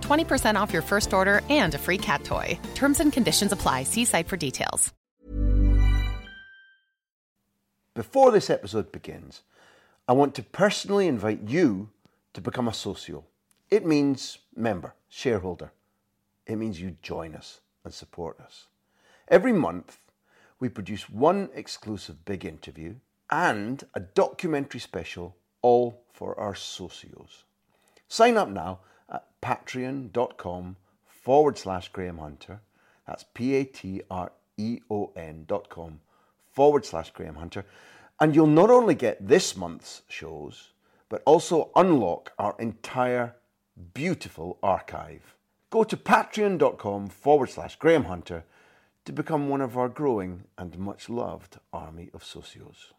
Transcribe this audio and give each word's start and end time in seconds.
20% 0.00 0.54
off 0.54 0.72
your 0.72 0.82
first 0.82 1.12
order 1.12 1.40
and 1.50 1.74
a 1.74 1.78
free 1.78 1.98
cat 1.98 2.24
toy. 2.24 2.58
Terms 2.74 3.00
and 3.00 3.12
conditions 3.12 3.52
apply. 3.52 3.84
See 3.84 4.04
site 4.04 4.28
for 4.28 4.36
details. 4.36 4.92
Before 7.94 8.30
this 8.30 8.48
episode 8.48 8.92
begins, 8.92 9.42
I 10.06 10.12
want 10.12 10.34
to 10.36 10.42
personally 10.42 11.08
invite 11.08 11.42
you 11.48 11.90
to 12.34 12.40
become 12.40 12.68
a 12.68 12.72
socio. 12.72 13.24
It 13.68 13.84
means 13.84 14.38
member, 14.54 14.94
shareholder. 15.08 15.72
It 16.46 16.56
means 16.56 16.80
you 16.80 16.96
join 17.02 17.34
us 17.34 17.60
and 17.84 17.92
support 17.92 18.40
us. 18.40 18.68
Every 19.28 19.52
month, 19.52 19.98
we 20.60 20.68
produce 20.68 21.10
one 21.10 21.50
exclusive 21.54 22.24
big 22.24 22.44
interview 22.44 22.94
and 23.30 23.82
a 23.94 24.00
documentary 24.00 24.80
special, 24.80 25.36
all 25.60 26.02
for 26.12 26.38
our 26.38 26.54
socios. 26.54 27.44
Sign 28.08 28.36
up 28.36 28.48
now 28.48 28.80
patreon.com 29.42 30.76
forward 31.04 31.58
slash 31.58 31.88
Graham 31.88 32.18
Hunter. 32.18 32.60
That's 33.06 33.24
P 33.34 33.54
A 33.56 33.64
T 33.64 34.02
R 34.10 34.32
E 34.56 34.80
O 34.90 35.12
N 35.16 35.44
dot 35.46 35.68
com 35.68 36.00
forward 36.52 36.84
slash 36.84 37.10
Graham 37.10 37.36
Hunter. 37.36 37.64
And 38.20 38.34
you'll 38.34 38.46
not 38.46 38.70
only 38.70 38.94
get 38.94 39.26
this 39.26 39.56
month's 39.56 40.02
shows, 40.08 40.70
but 41.08 41.22
also 41.24 41.70
unlock 41.74 42.32
our 42.38 42.54
entire 42.58 43.34
beautiful 43.94 44.58
archive. 44.62 45.34
Go 45.70 45.84
to 45.84 45.96
patreon.com 45.96 47.08
forward 47.08 47.50
slash 47.50 47.76
Graham 47.76 48.04
Hunter 48.04 48.44
to 49.04 49.12
become 49.12 49.48
one 49.48 49.60
of 49.60 49.78
our 49.78 49.88
growing 49.88 50.44
and 50.58 50.78
much 50.78 51.08
loved 51.08 51.58
army 51.72 52.10
of 52.12 52.22
socios. 52.22 52.92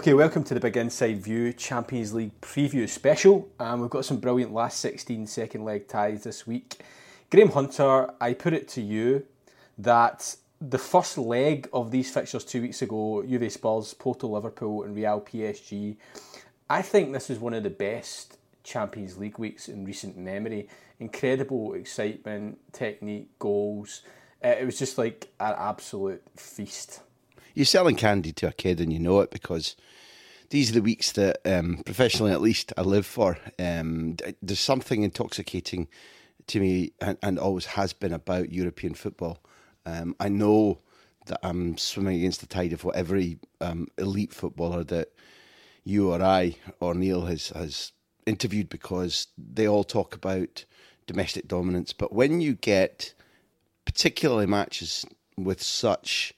Okay, 0.00 0.14
welcome 0.14 0.42
to 0.44 0.54
the 0.54 0.60
Big 0.60 0.78
Inside 0.78 1.22
View 1.22 1.52
Champions 1.52 2.14
League 2.14 2.40
preview 2.40 2.88
special. 2.88 3.50
Um, 3.60 3.82
we've 3.82 3.90
got 3.90 4.06
some 4.06 4.16
brilliant 4.16 4.50
last 4.50 4.80
16 4.80 5.26
second 5.26 5.62
leg 5.62 5.88
ties 5.88 6.24
this 6.24 6.46
week. 6.46 6.80
Graham 7.30 7.50
Hunter, 7.50 8.10
I 8.18 8.32
put 8.32 8.54
it 8.54 8.66
to 8.68 8.80
you 8.80 9.26
that 9.76 10.36
the 10.58 10.78
first 10.78 11.18
leg 11.18 11.68
of 11.74 11.90
these 11.90 12.10
fixtures 12.10 12.46
two 12.46 12.62
weeks 12.62 12.80
ago, 12.80 13.22
Juve 13.28 13.52
Spurs, 13.52 13.92
Porto 13.92 14.26
Liverpool, 14.28 14.84
and 14.84 14.96
Real 14.96 15.20
PSG, 15.20 15.96
I 16.70 16.80
think 16.80 17.12
this 17.12 17.28
is 17.28 17.38
one 17.38 17.52
of 17.52 17.62
the 17.62 17.68
best 17.68 18.38
Champions 18.64 19.18
League 19.18 19.38
weeks 19.38 19.68
in 19.68 19.84
recent 19.84 20.16
memory. 20.16 20.70
Incredible 20.98 21.74
excitement, 21.74 22.58
technique, 22.72 23.38
goals. 23.38 24.00
Uh, 24.42 24.48
it 24.48 24.64
was 24.64 24.78
just 24.78 24.96
like 24.96 25.28
an 25.40 25.54
absolute 25.58 26.22
feast 26.36 27.02
you're 27.60 27.66
selling 27.66 27.94
candy 27.94 28.32
to 28.32 28.48
a 28.48 28.52
kid 28.52 28.80
and 28.80 28.90
you 28.90 28.98
know 28.98 29.20
it 29.20 29.30
because 29.30 29.76
these 30.48 30.70
are 30.70 30.74
the 30.76 30.80
weeks 30.80 31.12
that, 31.12 31.40
um, 31.44 31.82
professionally 31.84 32.32
at 32.32 32.40
least, 32.40 32.72
I 32.78 32.80
live 32.80 33.04
for. 33.04 33.36
Um, 33.58 34.16
there's 34.40 34.58
something 34.58 35.02
intoxicating 35.02 35.86
to 36.46 36.58
me 36.58 36.92
and, 37.02 37.18
and, 37.22 37.38
always 37.38 37.66
has 37.66 37.92
been 37.92 38.14
about 38.14 38.50
European 38.50 38.94
football. 38.94 39.42
Um, 39.84 40.16
I 40.18 40.30
know 40.30 40.78
that 41.26 41.38
I'm 41.42 41.76
swimming 41.76 42.16
against 42.16 42.40
the 42.40 42.46
tide 42.46 42.72
of 42.72 42.82
what 42.82 42.96
every 42.96 43.38
um, 43.60 43.88
elite 43.98 44.32
footballer 44.32 44.82
that 44.84 45.12
you 45.84 46.10
or 46.14 46.22
I 46.22 46.56
or 46.80 46.94
Neil 46.94 47.26
has, 47.26 47.50
has 47.50 47.92
interviewed 48.24 48.70
because 48.70 49.26
they 49.36 49.68
all 49.68 49.84
talk 49.84 50.14
about 50.14 50.64
domestic 51.06 51.46
dominance. 51.46 51.92
But 51.92 52.10
when 52.10 52.40
you 52.40 52.54
get 52.54 53.12
particularly 53.84 54.46
matches 54.46 55.04
with 55.36 55.62
such 55.62 56.32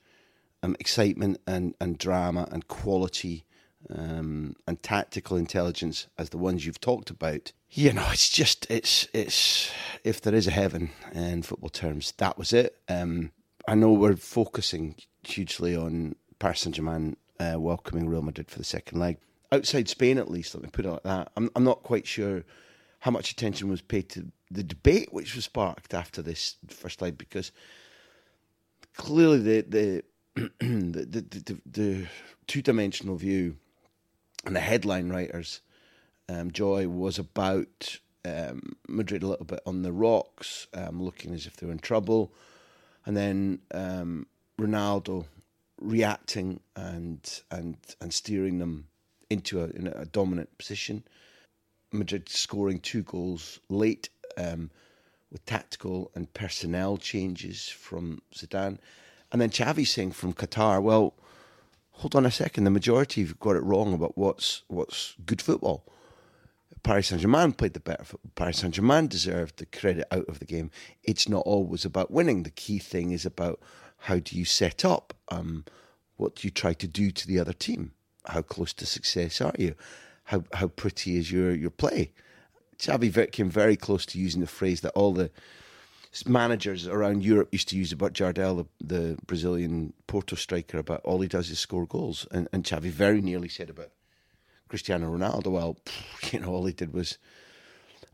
um, 0.62 0.76
excitement 0.78 1.40
and, 1.46 1.74
and 1.80 1.98
drama 1.98 2.48
and 2.50 2.68
quality 2.68 3.44
um, 3.90 4.54
and 4.66 4.82
tactical 4.82 5.36
intelligence 5.36 6.06
as 6.18 6.30
the 6.30 6.38
ones 6.38 6.64
you've 6.64 6.80
talked 6.80 7.10
about. 7.10 7.52
You 7.70 7.92
know, 7.92 8.06
it's 8.12 8.28
just 8.28 8.66
it's 8.70 9.08
it's 9.14 9.70
if 10.04 10.20
there 10.20 10.34
is 10.34 10.46
a 10.46 10.50
heaven 10.50 10.90
in 11.12 11.42
football 11.42 11.70
terms, 11.70 12.12
that 12.18 12.36
was 12.36 12.52
it. 12.52 12.76
Um, 12.88 13.32
I 13.66 13.74
know 13.74 13.92
we're 13.92 14.16
focusing 14.16 14.96
hugely 15.22 15.74
on 15.74 16.16
Paris 16.38 16.60
Saint 16.60 16.76
Germain 16.76 17.16
uh, 17.40 17.58
welcoming 17.58 18.08
Real 18.08 18.22
Madrid 18.22 18.50
for 18.50 18.58
the 18.58 18.64
second 18.64 18.98
leg. 18.98 19.18
Outside 19.50 19.88
Spain, 19.88 20.18
at 20.18 20.30
least, 20.30 20.54
let 20.54 20.62
me 20.62 20.70
put 20.70 20.84
it 20.84 20.90
like 20.90 21.02
that. 21.04 21.32
I'm 21.36 21.50
I'm 21.56 21.64
not 21.64 21.82
quite 21.82 22.06
sure 22.06 22.44
how 23.00 23.10
much 23.10 23.32
attention 23.32 23.68
was 23.68 23.82
paid 23.82 24.08
to 24.10 24.26
the 24.50 24.62
debate 24.62 25.12
which 25.12 25.34
was 25.34 25.46
sparked 25.46 25.94
after 25.94 26.22
this 26.22 26.56
first 26.68 27.00
leg 27.00 27.16
because 27.16 27.52
clearly 28.96 29.38
the 29.38 29.60
the 29.62 30.04
the, 30.34 30.50
the, 30.60 31.20
the, 31.20 31.60
the 31.66 32.06
two 32.46 32.62
dimensional 32.62 33.16
view 33.16 33.56
and 34.46 34.56
the 34.56 34.60
headline 34.60 35.08
writers, 35.10 35.60
um, 36.28 36.50
Joy 36.50 36.88
was 36.88 37.18
about 37.18 37.98
um, 38.24 38.76
Madrid 38.88 39.22
a 39.22 39.26
little 39.26 39.44
bit 39.44 39.60
on 39.66 39.82
the 39.82 39.92
rocks, 39.92 40.66
um, 40.74 41.02
looking 41.02 41.34
as 41.34 41.46
if 41.46 41.56
they 41.56 41.66
were 41.66 41.72
in 41.72 41.78
trouble, 41.78 42.32
and 43.04 43.16
then 43.16 43.58
um, 43.74 44.26
Ronaldo 44.58 45.26
reacting 45.80 46.60
and 46.76 47.42
and 47.50 47.76
and 48.00 48.14
steering 48.14 48.58
them 48.58 48.86
into 49.28 49.62
a, 49.62 49.66
in 49.70 49.88
a 49.88 50.04
dominant 50.06 50.56
position. 50.56 51.04
Madrid 51.92 52.28
scoring 52.28 52.78
two 52.78 53.02
goals 53.02 53.60
late 53.68 54.08
um, 54.38 54.70
with 55.30 55.44
tactical 55.44 56.10
and 56.14 56.32
personnel 56.32 56.96
changes 56.96 57.68
from 57.68 58.22
Zidane. 58.34 58.78
And 59.32 59.40
then 59.40 59.50
Xavi 59.50 59.86
saying 59.86 60.12
from 60.12 60.34
Qatar, 60.34 60.82
well, 60.82 61.14
hold 61.92 62.14
on 62.14 62.26
a 62.26 62.30
second, 62.30 62.64
the 62.64 62.70
majority 62.70 63.22
have 63.22 63.40
got 63.40 63.56
it 63.56 63.62
wrong 63.62 63.94
about 63.94 64.16
what's 64.16 64.62
what's 64.68 65.16
good 65.24 65.42
football. 65.42 65.84
Paris 66.82 67.08
Saint 67.08 67.22
Germain 67.22 67.52
played 67.52 67.74
the 67.74 67.80
better 67.80 68.04
football. 68.04 68.32
Paris 68.34 68.58
Saint 68.58 68.74
Germain 68.74 69.06
deserved 69.06 69.58
the 69.58 69.66
credit 69.66 70.06
out 70.10 70.28
of 70.28 70.38
the 70.38 70.44
game. 70.44 70.70
It's 71.04 71.28
not 71.28 71.44
always 71.46 71.84
about 71.84 72.10
winning. 72.10 72.42
The 72.42 72.50
key 72.50 72.78
thing 72.78 73.12
is 73.12 73.24
about 73.24 73.60
how 73.98 74.18
do 74.18 74.36
you 74.36 74.44
set 74.44 74.84
up? 74.84 75.14
Um, 75.28 75.64
what 76.16 76.36
do 76.36 76.46
you 76.46 76.50
try 76.50 76.72
to 76.74 76.88
do 76.88 77.10
to 77.12 77.26
the 77.26 77.38
other 77.38 77.52
team? 77.52 77.92
How 78.26 78.42
close 78.42 78.72
to 78.74 78.86
success 78.86 79.40
are 79.40 79.54
you? 79.58 79.74
How 80.24 80.44
how 80.52 80.68
pretty 80.68 81.16
is 81.16 81.30
your 81.30 81.54
your 81.54 81.70
play? 81.70 82.12
Xavi 82.78 83.30
came 83.30 83.48
very 83.48 83.76
close 83.76 84.04
to 84.06 84.18
using 84.18 84.40
the 84.40 84.46
phrase 84.48 84.80
that 84.80 84.92
all 84.92 85.12
the 85.12 85.30
managers 86.26 86.86
around 86.86 87.24
Europe 87.24 87.48
used 87.52 87.68
to 87.68 87.76
use 87.76 87.92
about 87.92 88.12
Jardel, 88.12 88.56
the, 88.56 88.66
the, 88.84 89.18
Brazilian 89.26 89.92
Porto 90.06 90.36
striker, 90.36 90.78
about 90.78 91.00
all 91.04 91.20
he 91.20 91.28
does 91.28 91.50
is 91.50 91.58
score 91.58 91.86
goals. 91.86 92.26
And, 92.30 92.48
and 92.52 92.64
Xavi 92.64 92.90
very 92.90 93.22
nearly 93.22 93.48
said 93.48 93.70
about 93.70 93.90
Cristiano 94.68 95.10
Ronaldo, 95.10 95.50
well, 95.50 95.78
you 96.30 96.40
know, 96.40 96.48
all 96.48 96.66
he 96.66 96.72
did 96.72 96.92
was 96.92 97.18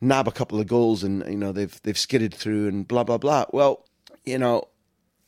nab 0.00 0.28
a 0.28 0.32
couple 0.32 0.60
of 0.60 0.68
goals 0.68 1.02
and, 1.02 1.24
you 1.28 1.36
know, 1.36 1.50
they've, 1.52 1.80
they've 1.82 1.98
skidded 1.98 2.32
through 2.32 2.68
and 2.68 2.86
blah, 2.86 3.04
blah, 3.04 3.18
blah. 3.18 3.46
Well, 3.52 3.84
you 4.24 4.38
know, 4.38 4.68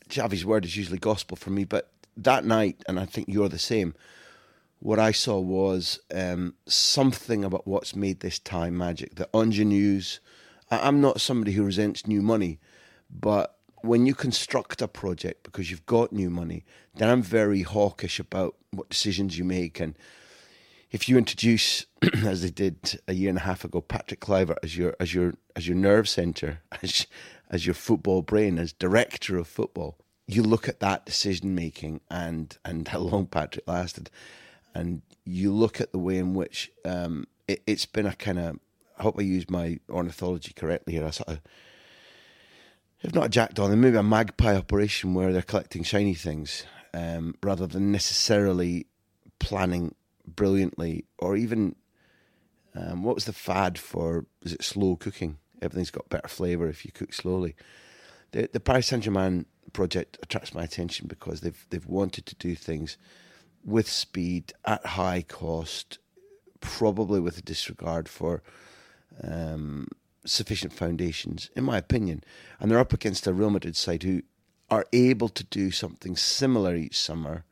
Xavi's 0.09 0.45
word 0.45 0.65
is 0.65 0.77
usually 0.77 0.99
gospel 0.99 1.37
for 1.37 1.51
me, 1.51 1.65
but 1.65 1.91
that 2.17 2.45
night, 2.45 2.83
and 2.87 3.01
I 3.01 3.07
think 3.07 3.29
you're 3.29 3.49
the 3.49 3.59
same, 3.59 3.95
what 4.81 4.99
I 4.99 5.13
saw 5.13 5.39
was 5.39 6.01
um, 6.15 6.55
something 6.67 7.45
about 7.45 7.67
what's 7.67 7.95
made 7.95 8.21
this 8.21 8.39
time 8.39 8.77
magic. 8.77 9.17
The 9.17 9.29
ingenues, 9.35 10.21
I'm 10.71 11.01
not 11.01 11.21
somebody 11.21 11.53
who 11.53 11.65
resents 11.65 12.07
new 12.07 12.23
money, 12.23 12.59
but 13.11 13.57
when 13.83 14.07
you 14.07 14.15
construct 14.15 14.83
a 14.83 14.89
project 14.89 15.43
because 15.43 15.71
you've 15.71 15.87
got 15.87 16.13
new 16.13 16.31
money, 16.31 16.65
then 16.97 17.09
I'm 17.09 17.23
very 17.23 17.63
hawkish 17.63 18.21
about 18.21 18.57
what 18.71 18.89
decisions 18.89 19.39
you 19.39 19.45
make. 19.45 19.81
And 19.81 19.97
if 20.91 21.09
you 21.09 21.17
introduce, 21.17 21.87
as 22.25 22.43
they 22.43 22.51
did 22.51 23.01
a 23.09 23.15
year 23.15 23.31
and 23.31 23.39
a 23.39 23.43
half 23.43 23.65
ago, 23.65 23.81
Patrick 23.81 24.21
Kluivert 24.21 24.59
as 24.63 24.77
your 24.77 24.95
as 25.01 25.15
your 25.15 25.35
as 25.57 25.67
your 25.67 25.77
nerve 25.77 26.09
center, 26.09 26.61
as 26.83 27.07
as 27.51 27.67
your 27.67 27.75
football 27.75 28.23
brain, 28.23 28.59
as 28.59 28.73
director 28.73 29.37
of 29.39 29.49
football, 29.49 29.99
you 30.27 30.43
look 30.43 30.69
at 30.69 30.81
that 30.81 31.07
decision 31.07 31.55
making 31.55 32.01
and 32.11 32.59
and 32.65 32.89
how 32.89 33.01
long 33.01 33.27
Patrick 33.27 33.67
lasted, 33.67 34.11
and 34.75 35.03
you 35.25 35.53
look 35.53 35.81
at 35.81 35.93
the 35.93 35.99
way 35.99 36.19
in 36.19 36.35
which 36.35 36.71
um, 36.85 37.27
it, 37.49 37.63
has 37.67 37.87
been 37.87 38.07
a 38.07 38.15
kind 38.15 38.39
of. 38.39 38.59
I 39.01 39.03
hope 39.03 39.17
I 39.19 39.23
use 39.23 39.49
my 39.49 39.79
ornithology 39.89 40.53
correctly 40.53 40.93
here. 40.93 41.07
A 41.07 41.13
sort 41.13 41.31
of, 41.31 41.41
if 43.01 43.15
not 43.15 43.27
a 43.27 43.31
jackdaw, 43.31 43.69
then 43.69 43.81
maybe 43.81 43.97
a 43.97 44.03
magpie 44.03 44.55
operation 44.55 45.15
where 45.15 45.33
they're 45.33 45.41
collecting 45.41 45.83
shiny 45.83 46.15
things 46.15 46.67
um, 46.93 47.35
rather 47.43 47.67
than 47.67 47.91
necessarily 47.91 48.87
planning 49.39 49.95
brilliantly 50.27 51.07
or 51.19 51.35
even 51.35 51.75
um, 52.75 53.03
what 53.03 53.15
was 53.15 53.25
the 53.25 53.33
fad 53.33 53.79
for 53.79 54.27
is 54.43 54.53
it 54.53 54.63
slow 54.63 54.95
cooking 54.95 55.39
everything's 55.61 55.91
got 55.91 56.09
better 56.09 56.29
flavor 56.29 56.69
if 56.69 56.85
you 56.85 56.93
cook 56.93 57.13
slowly 57.13 57.57
the 58.31 58.49
the 58.53 58.61
Paris 58.61 58.87
Saint-Germain 58.87 59.47
project 59.73 60.19
attracts 60.23 60.55
my 60.55 60.63
attention 60.63 61.09
because 61.09 61.41
they've 61.41 61.67
they've 61.71 61.87
wanted 61.87 62.27
to 62.27 62.35
do 62.37 62.55
things 62.55 62.97
with 63.65 63.91
speed 63.91 64.53
at 64.65 64.85
high 64.87 65.23
cost 65.23 65.99
probably 66.61 67.19
with 67.19 67.39
a 67.39 67.43
disregard 67.43 68.09
for 68.09 68.43
um, 69.23 69.89
sufficient 70.25 70.73
foundations 70.73 71.51
in 71.57 71.65
my 71.65 71.79
opinion 71.79 72.23
and 72.59 72.71
they're 72.71 72.79
up 72.79 72.93
against 72.93 73.27
a 73.27 73.33
Real 73.33 73.51
Madrid 73.51 73.77
side 73.77 74.03
who 74.03 74.23
are 74.71 74.87
able 74.93 75.29
to 75.29 75.45
do 75.45 75.71
something 75.71 76.17
similar 76.17 76.75
each 76.77 76.99
summer 76.99 77.45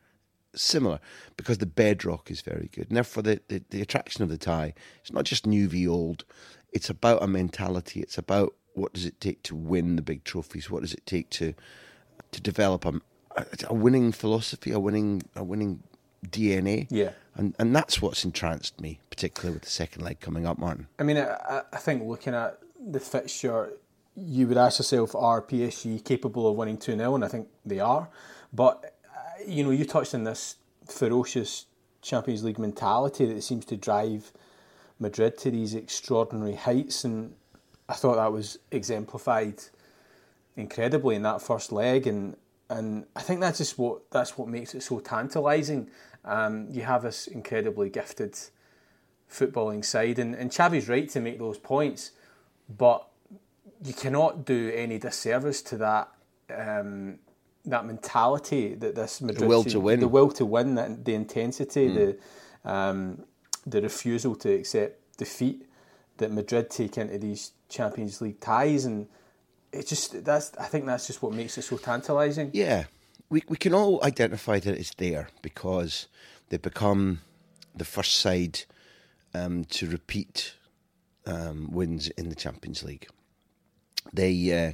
similar 0.54 0.98
because 1.36 1.58
the 1.58 1.66
bedrock 1.66 2.30
is 2.30 2.40
very 2.40 2.68
good. 2.72 2.88
And 2.88 2.96
therefore, 2.96 3.22
the, 3.22 3.40
the, 3.48 3.62
the 3.70 3.82
attraction 3.82 4.22
of 4.22 4.28
the 4.28 4.38
tie, 4.38 4.74
it's 5.00 5.12
not 5.12 5.24
just 5.24 5.46
new 5.46 5.68
v 5.68 5.86
old, 5.86 6.24
it's 6.72 6.90
about 6.90 7.22
a 7.22 7.26
mentality. 7.26 8.00
It's 8.00 8.18
about 8.18 8.54
what 8.74 8.92
does 8.92 9.06
it 9.06 9.20
take 9.20 9.42
to 9.44 9.56
win 9.56 9.96
the 9.96 10.02
big 10.02 10.24
trophies? 10.24 10.70
What 10.70 10.82
does 10.82 10.94
it 10.94 11.06
take 11.06 11.30
to 11.30 11.54
to 12.30 12.40
develop 12.42 12.84
a, 12.84 13.00
a 13.68 13.74
winning 13.74 14.12
philosophy, 14.12 14.70
a 14.70 14.78
winning 14.78 15.22
a 15.34 15.42
winning 15.42 15.82
DNA? 16.26 16.86
Yeah, 16.90 17.10
and 17.34 17.54
and 17.58 17.74
that's 17.74 18.02
what's 18.02 18.24
entranced 18.24 18.80
me, 18.80 19.00
particularly 19.10 19.54
with 19.54 19.62
the 19.62 19.70
second 19.70 20.02
leg 20.02 20.20
coming 20.20 20.46
up, 20.46 20.58
Martin. 20.58 20.88
I 20.98 21.02
mean, 21.02 21.18
I, 21.18 21.62
I 21.72 21.76
think 21.76 22.04
looking 22.04 22.34
at 22.34 22.58
the 22.80 23.00
fixture, 23.00 23.72
you 24.16 24.46
would 24.46 24.56
ask 24.56 24.78
yourself, 24.78 25.14
are 25.14 25.42
PSG 25.42 26.04
capable 26.04 26.48
of 26.48 26.56
winning 26.56 26.76
two 26.78 26.96
0 26.96 27.14
And 27.14 27.24
I 27.24 27.28
think 27.28 27.48
they 27.64 27.80
are, 27.80 28.08
but 28.52 28.94
uh, 29.14 29.44
you 29.46 29.64
know, 29.64 29.70
you 29.70 29.84
touched 29.84 30.14
on 30.14 30.24
this 30.24 30.56
ferocious 30.86 31.66
Champions 32.02 32.44
League 32.44 32.58
mentality 32.58 33.26
that 33.26 33.42
seems 33.42 33.64
to 33.66 33.76
drive 33.76 34.32
Madrid 34.98 35.38
to 35.38 35.50
these 35.50 35.74
extraordinary 35.74 36.54
heights, 36.54 37.04
and 37.04 37.34
I 37.88 37.94
thought 37.94 38.16
that 38.16 38.32
was 38.32 38.58
exemplified 38.70 39.62
incredibly 40.56 41.14
in 41.16 41.22
that 41.22 41.40
first 41.40 41.72
leg, 41.72 42.06
and 42.06 42.36
and 42.70 43.06
I 43.16 43.22
think 43.22 43.40
that's 43.40 43.58
just 43.58 43.78
what 43.78 44.10
that's 44.10 44.36
what 44.36 44.48
makes 44.48 44.74
it 44.74 44.82
so 44.82 45.00
tantalising. 45.00 45.90
Um, 46.28 46.68
you 46.70 46.82
have 46.82 47.02
this 47.02 47.26
incredibly 47.26 47.88
gifted 47.88 48.38
footballing 49.30 49.84
side, 49.84 50.18
and 50.18 50.34
and 50.34 50.52
Xavi's 50.52 50.88
right 50.88 51.08
to 51.10 51.20
make 51.20 51.38
those 51.38 51.58
points, 51.58 52.12
but 52.68 53.08
you 53.84 53.94
cannot 53.94 54.44
do 54.44 54.70
any 54.74 54.98
disservice 54.98 55.62
to 55.62 55.76
that 55.78 56.08
um, 56.54 57.18
that 57.64 57.86
mentality 57.86 58.74
that 58.74 58.94
this 58.94 59.20
Madrid 59.20 59.42
the 59.42 59.46
will 59.46 59.64
to 59.64 59.80
win, 59.80 60.00
the 60.00 60.08
will 60.08 60.30
to 60.32 60.44
win, 60.44 60.74
that 60.74 61.04
the 61.04 61.14
intensity, 61.14 61.88
mm. 61.88 61.94
the 62.64 62.70
um, 62.70 63.24
the 63.66 63.80
refusal 63.80 64.34
to 64.36 64.52
accept 64.52 65.16
defeat 65.16 65.66
that 66.18 66.32
Madrid 66.32 66.70
take 66.70 66.98
into 66.98 67.18
these 67.18 67.52
Champions 67.68 68.20
League 68.20 68.40
ties, 68.40 68.84
and 68.84 69.06
it 69.72 69.86
just 69.86 70.24
that's 70.24 70.52
I 70.58 70.64
think 70.64 70.86
that's 70.86 71.06
just 71.06 71.22
what 71.22 71.32
makes 71.32 71.56
it 71.58 71.62
so 71.62 71.76
tantalising. 71.76 72.50
Yeah, 72.52 72.84
we 73.30 73.42
we 73.48 73.56
can 73.56 73.74
all 73.74 74.02
identify 74.02 74.58
that 74.58 74.78
it's 74.78 74.94
there 74.94 75.28
because 75.42 76.08
they've 76.48 76.60
become 76.60 77.20
the 77.74 77.84
first 77.84 78.16
side 78.16 78.60
um, 79.34 79.64
to 79.64 79.88
repeat 79.88 80.54
um, 81.26 81.70
wins 81.70 82.08
in 82.08 82.28
the 82.28 82.34
Champions 82.34 82.82
League. 82.82 83.06
They 84.12 84.66
uh, 84.66 84.72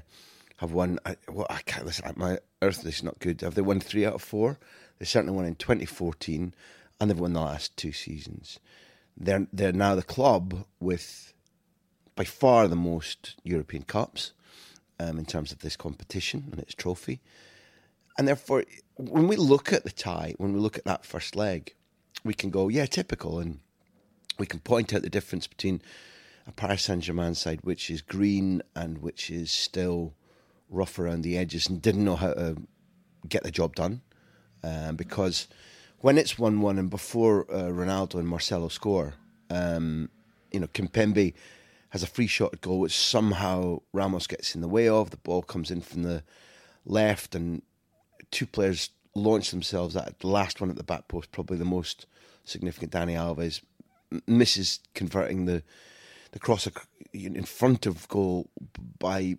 have 0.59 0.73
won. 0.73 0.99
I, 1.05 1.17
well, 1.29 1.47
I 1.51 1.61
can't 1.63 1.87
listen. 1.87 2.13
My 2.17 2.39
earth 2.63 2.87
is 2.87 3.03
not 3.03 3.19
good. 3.19 3.41
Have 3.41 3.55
they 3.55 3.63
won 3.63 3.81
three 3.81 4.07
out 4.07 4.15
of 4.15 4.23
four? 4.23 4.59
They 4.99 5.05
certainly 5.05 5.35
won 5.35 5.45
in 5.45 5.57
2014, 5.57 6.55
and 7.01 7.11
they've 7.11 7.19
won 7.19 7.33
the 7.33 7.41
last 7.41 7.77
two 7.77 7.93
seasons. 7.93 8.61
They're 9.17 9.47
they're 9.53 9.73
now 9.73 9.95
the 9.95 10.03
club 10.03 10.65
with 10.79 11.33
by 12.15 12.25
far 12.25 12.69
the 12.69 12.77
most 12.77 13.35
European 13.43 13.83
Cups 13.83 14.33
um, 15.01 15.19
in 15.19 15.25
terms 15.25 15.51
of 15.51 15.59
this 15.61 15.77
competition 15.77 16.49
and 16.53 16.61
its 16.61 16.75
trophy. 16.75 17.21
And 18.17 18.29
therefore, 18.29 18.65
when 18.97 19.27
we 19.27 19.37
look 19.37 19.73
at 19.73 19.85
the 19.85 19.91
tie, 19.91 20.35
when 20.39 20.53
we 20.53 20.61
look 20.61 20.79
at 20.79 20.85
that 20.85 21.05
first 21.05 21.35
leg, 21.35 21.75
we 22.23 22.35
can 22.35 22.51
go, 22.51 22.69
yeah, 22.69 22.87
typical, 22.87 23.39
and 23.41 23.59
we 24.39 24.47
can 24.47 24.61
point 24.61 24.95
out 24.95 25.03
the 25.03 25.11
difference 25.11 25.47
between 25.47 25.83
a 26.47 26.53
Paris 26.53 26.85
Saint 26.85 27.03
Germain 27.03 27.35
side 27.35 27.61
which 27.63 27.91
is 27.91 28.03
green 28.03 28.63
and 28.75 28.99
which 28.99 29.31
is 29.31 29.51
still 29.51 30.15
rough 30.69 30.99
around 30.99 31.23
the 31.23 31.39
edges 31.39 31.69
and 31.69 31.81
didn't 31.81 32.05
know 32.05 32.17
how 32.17 32.33
to 32.33 32.57
get 33.29 33.43
the 33.43 33.51
job 33.51 33.75
done. 33.75 34.03
Um, 34.63 34.97
because 34.97 35.49
when 36.01 36.19
it's 36.19 36.39
1 36.39 36.61
1 36.61 36.79
and 36.79 36.91
before 36.91 37.51
uh, 37.51 37.65
Ronaldo 37.65 38.15
and 38.15 38.29
Marcelo 38.29 38.69
score, 38.69 39.15
um, 39.51 40.09
you 40.53 40.61
know, 40.61 40.67
Kimpembe 40.69 41.35
has 41.91 42.03
a 42.03 42.07
free 42.07 42.27
shot 42.27 42.55
at 42.55 42.61
goal, 42.61 42.81
which 42.81 42.97
somehow 42.97 43.81
Ramos 43.93 44.27
gets 44.27 44.55
in 44.55 44.61
the 44.61 44.69
way 44.69 44.89
of. 44.89 45.11
The 45.11 45.17
ball 45.19 45.43
comes 45.43 45.71
in 45.71 45.81
from 45.81 46.03
the 46.03 46.23
left, 46.85 47.35
and 47.35 47.63
two 48.35 48.47
players 48.47 48.91
launch 49.15 49.51
themselves 49.51 49.97
at 49.97 50.19
the 50.19 50.27
last 50.27 50.61
one 50.61 50.69
at 50.69 50.77
the 50.77 50.83
back 50.83 51.09
post, 51.09 51.31
probably 51.33 51.57
the 51.57 51.65
most 51.65 52.07
significant. 52.45 52.93
Dani 52.93 53.15
Alves 53.15 53.63
misses 54.27 54.81
converting 54.95 55.47
the 55.47 55.63
the 56.33 56.41
cross 56.41 56.69
in 57.13 57.45
front 57.45 57.87
of 57.87 58.09
goal 58.09 58.51
by 58.99 59.37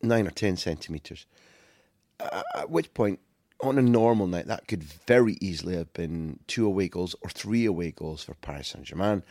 nine 0.00 0.26
or 0.26 0.30
ten 0.30 0.56
centimetres. 0.56 1.26
Uh, 2.20 2.42
at 2.54 2.70
which 2.70 2.94
point, 2.94 3.18
on 3.60 3.76
a 3.76 3.82
normal 3.82 4.28
night, 4.28 4.46
that 4.46 4.68
could 4.68 4.84
very 4.84 5.36
easily 5.40 5.76
have 5.76 5.92
been 5.92 6.38
two 6.46 6.64
away 6.64 6.88
goals 6.88 7.16
or 7.22 7.30
three 7.30 7.66
away 7.66 7.90
goals 7.90 8.22
for 8.22 8.34
Paris 8.34 8.68
Saint 8.68 8.84
Germain. 8.84 9.24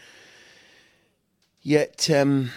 Yet, 1.62 2.10
um, 2.10 2.52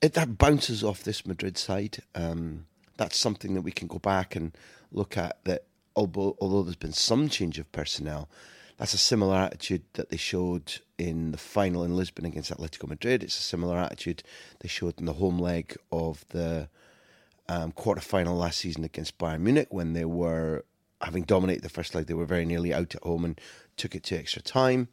it, 0.00 0.14
that 0.14 0.38
bounces 0.38 0.84
off 0.84 1.02
this 1.02 1.26
Madrid 1.26 1.58
side. 1.58 1.98
Um, 2.14 2.67
that's 2.98 3.16
something 3.16 3.54
that 3.54 3.62
we 3.62 3.72
can 3.72 3.88
go 3.88 3.98
back 3.98 4.36
and 4.36 4.56
look 4.92 5.16
at. 5.16 5.42
That 5.44 5.64
although, 5.96 6.36
although 6.40 6.62
there's 6.62 6.76
been 6.76 6.92
some 6.92 7.30
change 7.30 7.58
of 7.58 7.70
personnel, 7.72 8.28
that's 8.76 8.94
a 8.94 8.98
similar 8.98 9.36
attitude 9.36 9.82
that 9.94 10.10
they 10.10 10.18
showed 10.18 10.80
in 10.98 11.32
the 11.32 11.38
final 11.38 11.82
in 11.82 11.96
Lisbon 11.96 12.26
against 12.26 12.52
Atletico 12.52 12.88
Madrid. 12.88 13.22
It's 13.22 13.38
a 13.38 13.42
similar 13.42 13.78
attitude 13.78 14.22
they 14.60 14.68
showed 14.68 15.00
in 15.00 15.06
the 15.06 15.14
home 15.14 15.38
leg 15.38 15.74
of 15.90 16.26
the 16.28 16.68
um, 17.48 17.72
quarter 17.72 18.02
final 18.02 18.36
last 18.36 18.58
season 18.58 18.84
against 18.84 19.18
Bayern 19.18 19.40
Munich 19.40 19.68
when 19.70 19.94
they 19.94 20.04
were 20.04 20.64
having 21.00 21.22
dominated 21.22 21.62
the 21.62 21.68
first 21.70 21.94
leg. 21.94 22.06
They 22.06 22.14
were 22.14 22.26
very 22.26 22.44
nearly 22.44 22.74
out 22.74 22.94
at 22.94 23.02
home 23.02 23.24
and 23.24 23.40
took 23.76 23.94
it 23.94 24.02
to 24.04 24.18
extra 24.18 24.42
time 24.42 24.88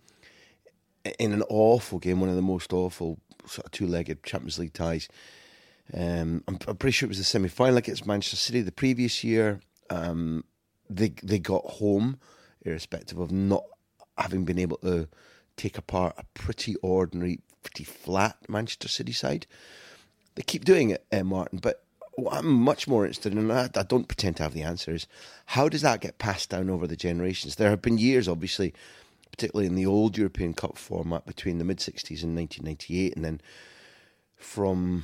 in 1.19 1.33
an 1.33 1.43
awful 1.50 2.00
game, 2.00 2.19
one 2.19 2.29
of 2.29 2.35
the 2.35 2.41
most 2.41 2.74
awful 2.74 3.19
sort 3.45 3.65
of 3.65 3.71
two-legged 3.71 4.24
Champions 4.24 4.57
League 4.59 4.74
ties. 4.74 5.07
Um, 5.94 6.44
I'm, 6.48 6.58
I'm, 6.68 6.77
pretty 6.77 6.94
sure 6.94 7.08
it 7.08 7.10
was 7.10 7.20
the 7.20 7.24
semi-final 7.24 7.77
against 7.77 8.08
Manchester 8.08 8.38
City 8.38 8.62
the 8.62 8.72
previous 8.72 9.24
year. 9.24 9.62
Um, 9.89 10.44
they 10.89 11.10
they 11.22 11.39
got 11.39 11.63
home, 11.63 12.20
irrespective 12.63 13.20
of 13.20 13.32
not 13.32 13.63
having 14.18 14.46
been 14.46 14.60
able 14.60 14.77
to 14.77 15.08
take 15.58 15.77
apart 15.77 16.15
a 16.18 16.24
pretty 16.34 16.75
ordinary, 16.77 17.39
pretty 17.63 17.84
flat 17.84 18.38
Manchester 18.50 18.88
City 18.88 19.12
side. 19.12 19.46
They 20.36 20.42
keep 20.42 20.65
doing 20.65 20.89
it, 20.89 21.06
uh, 21.12 21.24
Martin, 21.24 21.60
but 21.62 21.84
what 22.15 22.34
I'm 22.38 22.51
much 22.51 22.88
more 22.88 23.06
interested 23.06 23.34
in, 23.34 23.51
I, 23.51 23.70
I 23.75 23.84
don't 23.84 24.08
pretend 24.08 24.38
to 24.38 24.44
have 24.44 24.54
the 24.54 24.63
answer, 24.63 24.94
is 24.94 25.08
how 25.48 25.70
does 25.70 25.82
that 25.82 26.01
get 26.01 26.18
passed 26.18 26.50
down 26.50 26.70
over 26.70 26.88
the 26.88 26.96
generations? 26.96 27.56
There 27.56 27.70
have 27.70 27.82
been 27.82 27.98
years, 27.98 28.27
obviously, 28.27 28.74
particularly 29.32 29.68
in 29.68 29.75
the 29.75 29.86
old 29.86 30.18
European 30.18 30.54
Cup 30.54 30.77
format 30.77 31.25
between 31.25 31.58
the 31.58 31.65
mid 31.65 31.77
60s 31.77 32.24
and 32.24 32.36
1998, 32.36 33.15
and 33.15 33.25
then 33.25 33.42
from 34.36 35.04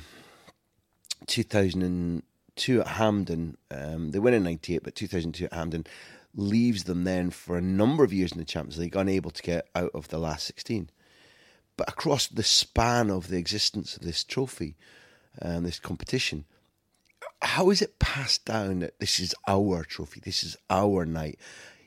2002 1.26 2.80
at 2.80 2.86
Hampden, 2.86 3.56
um, 3.70 4.10
they 4.10 4.18
win 4.18 4.34
in 4.34 4.44
98, 4.44 4.82
but 4.82 4.94
2002 4.94 5.46
at 5.46 5.52
Hampden 5.52 5.86
leaves 6.34 6.84
them 6.84 7.04
then 7.04 7.30
for 7.30 7.56
a 7.56 7.62
number 7.62 8.04
of 8.04 8.12
years 8.12 8.32
in 8.32 8.38
the 8.38 8.44
Champions 8.44 8.78
League, 8.78 8.96
unable 8.96 9.30
to 9.30 9.42
get 9.42 9.68
out 9.74 9.90
of 9.94 10.08
the 10.08 10.18
last 10.18 10.46
16. 10.46 10.90
But 11.76 11.88
across 11.88 12.26
the 12.28 12.42
span 12.42 13.10
of 13.10 13.28
the 13.28 13.38
existence 13.38 13.96
of 13.96 14.02
this 14.02 14.24
trophy 14.24 14.76
and 15.38 15.58
um, 15.58 15.64
this 15.64 15.78
competition, 15.78 16.44
how 17.40 17.70
is 17.70 17.82
it 17.82 17.98
passed 17.98 18.44
down 18.44 18.80
that 18.80 18.98
this 18.98 19.20
is 19.20 19.34
our 19.46 19.84
trophy, 19.84 20.20
this 20.20 20.42
is 20.42 20.56
our 20.70 21.04
night? 21.04 21.38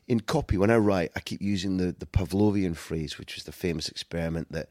in 0.07 0.19
copy, 0.19 0.57
when 0.57 0.69
I 0.69 0.77
write, 0.77 1.11
I 1.15 1.19
keep 1.19 1.41
using 1.41 1.77
the, 1.77 1.95
the 1.97 2.05
Pavlovian 2.05 2.75
phrase, 2.75 3.17
which 3.17 3.35
was 3.35 3.45
the 3.45 3.51
famous 3.51 3.89
experiment 3.89 4.51
that 4.51 4.69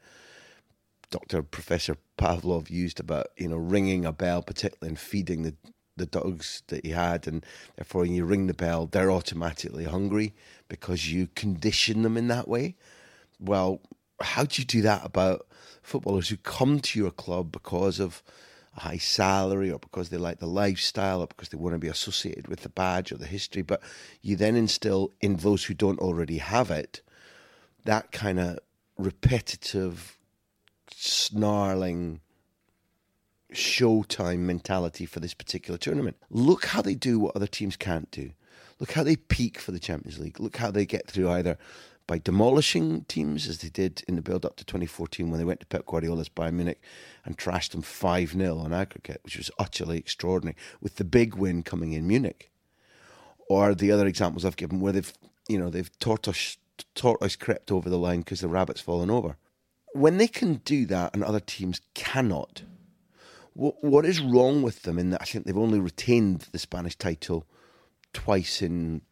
Dr. 1.15 1.43
Professor 1.43 1.95
Pavlov 2.17 2.69
used 2.69 2.99
about, 2.99 3.27
you 3.37 3.47
know, 3.47 3.55
ringing 3.55 4.03
a 4.03 4.11
bell, 4.11 4.41
particularly 4.41 4.89
in 4.89 4.97
feeding 4.97 5.43
the, 5.43 5.55
the 5.95 6.05
dogs 6.05 6.61
that 6.67 6.85
he 6.85 6.91
had. 6.91 7.25
And 7.25 7.45
therefore, 7.77 8.01
when 8.01 8.11
you 8.11 8.25
ring 8.25 8.47
the 8.47 8.53
bell, 8.53 8.85
they're 8.85 9.09
automatically 9.09 9.85
hungry 9.85 10.33
because 10.67 11.09
you 11.13 11.27
condition 11.27 12.01
them 12.01 12.17
in 12.17 12.27
that 12.27 12.49
way. 12.49 12.75
Well, 13.39 13.79
how 14.19 14.43
do 14.43 14.61
you 14.61 14.65
do 14.65 14.81
that 14.81 15.05
about 15.05 15.47
footballers 15.81 16.27
who 16.27 16.35
come 16.35 16.81
to 16.81 16.99
your 16.99 17.11
club 17.11 17.49
because 17.49 18.01
of 18.01 18.21
a 18.75 18.81
high 18.81 18.97
salary 18.97 19.71
or 19.71 19.79
because 19.79 20.09
they 20.09 20.17
like 20.17 20.39
the 20.39 20.47
lifestyle 20.47 21.21
or 21.21 21.27
because 21.27 21.47
they 21.47 21.57
want 21.57 21.75
to 21.75 21.79
be 21.79 21.87
associated 21.87 22.49
with 22.49 22.59
the 22.59 22.69
badge 22.69 23.13
or 23.13 23.17
the 23.17 23.25
history. 23.25 23.61
But 23.61 23.81
you 24.21 24.35
then 24.35 24.57
instill 24.57 25.13
in 25.21 25.37
those 25.37 25.63
who 25.63 25.75
don't 25.75 25.99
already 25.99 26.39
have 26.39 26.71
it 26.71 27.01
that 27.85 28.11
kind 28.11 28.39
of 28.39 28.59
repetitive, 28.97 30.17
snarling, 30.91 32.21
showtime 33.53 34.39
mentality 34.39 35.05
for 35.05 35.19
this 35.19 35.33
particular 35.33 35.77
tournament. 35.77 36.17
Look 36.29 36.65
how 36.65 36.81
they 36.81 36.95
do 36.95 37.19
what 37.19 37.35
other 37.35 37.47
teams 37.47 37.75
can't 37.75 38.09
do. 38.11 38.31
Look 38.79 38.91
how 38.91 39.03
they 39.03 39.15
peak 39.15 39.59
for 39.59 39.71
the 39.71 39.79
Champions 39.79 40.19
League. 40.19 40.39
Look 40.39 40.57
how 40.57 40.71
they 40.71 40.85
get 40.85 41.07
through 41.07 41.29
either 41.29 41.57
by 42.07 42.19
demolishing 42.19 43.03
teams 43.05 43.47
as 43.47 43.59
they 43.59 43.69
did 43.69 44.03
in 44.07 44.15
the 44.15 44.21
build 44.21 44.45
up 44.45 44.57
to 44.57 44.65
2014 44.65 45.29
when 45.29 45.39
they 45.39 45.45
went 45.45 45.59
to 45.61 45.65
Pep 45.65 45.85
Guardiola's 45.85 46.29
Bayern 46.29 46.53
Munich 46.53 46.81
and 47.23 47.37
trashed 47.37 47.71
them 47.71 47.81
5 47.81 48.33
0 48.33 48.57
on 48.57 48.73
aggregate, 48.73 49.21
which 49.23 49.37
was 49.37 49.49
utterly 49.57 49.97
extraordinary, 49.97 50.55
with 50.81 50.97
the 50.97 51.03
big 51.03 51.35
win 51.35 51.63
coming 51.63 51.93
in 51.93 52.07
Munich. 52.07 52.51
Or 53.47 53.73
the 53.73 53.91
other 53.91 54.07
examples 54.07 54.45
I've 54.45 54.55
given 54.55 54.79
where 54.79 54.93
they've, 54.93 55.13
you 55.47 55.57
know, 55.57 55.69
they've 55.69 55.91
tortoise, 55.99 56.57
tortoise 56.93 57.35
crept 57.35 57.71
over 57.71 57.89
the 57.89 57.97
line 57.97 58.19
because 58.19 58.41
the 58.41 58.47
rabbit's 58.47 58.81
fallen 58.81 59.09
over. 59.09 59.37
When 59.95 60.17
they 60.17 60.27
can 60.27 60.55
do 60.65 60.85
that 60.87 61.13
and 61.13 61.23
other 61.23 61.39
teams 61.39 61.79
cannot, 61.93 62.63
what, 63.53 63.81
what 63.81 64.05
is 64.05 64.19
wrong 64.19 64.61
with 64.61 64.81
them 64.81 64.99
in 64.99 65.11
that 65.11 65.21
I 65.21 65.25
think 65.25 65.45
they've 65.45 65.57
only 65.57 65.79
retained 65.79 66.49
the 66.51 66.59
Spanish 66.59 66.97
title 66.97 67.47
twice 68.11 68.61
in, 68.61 69.03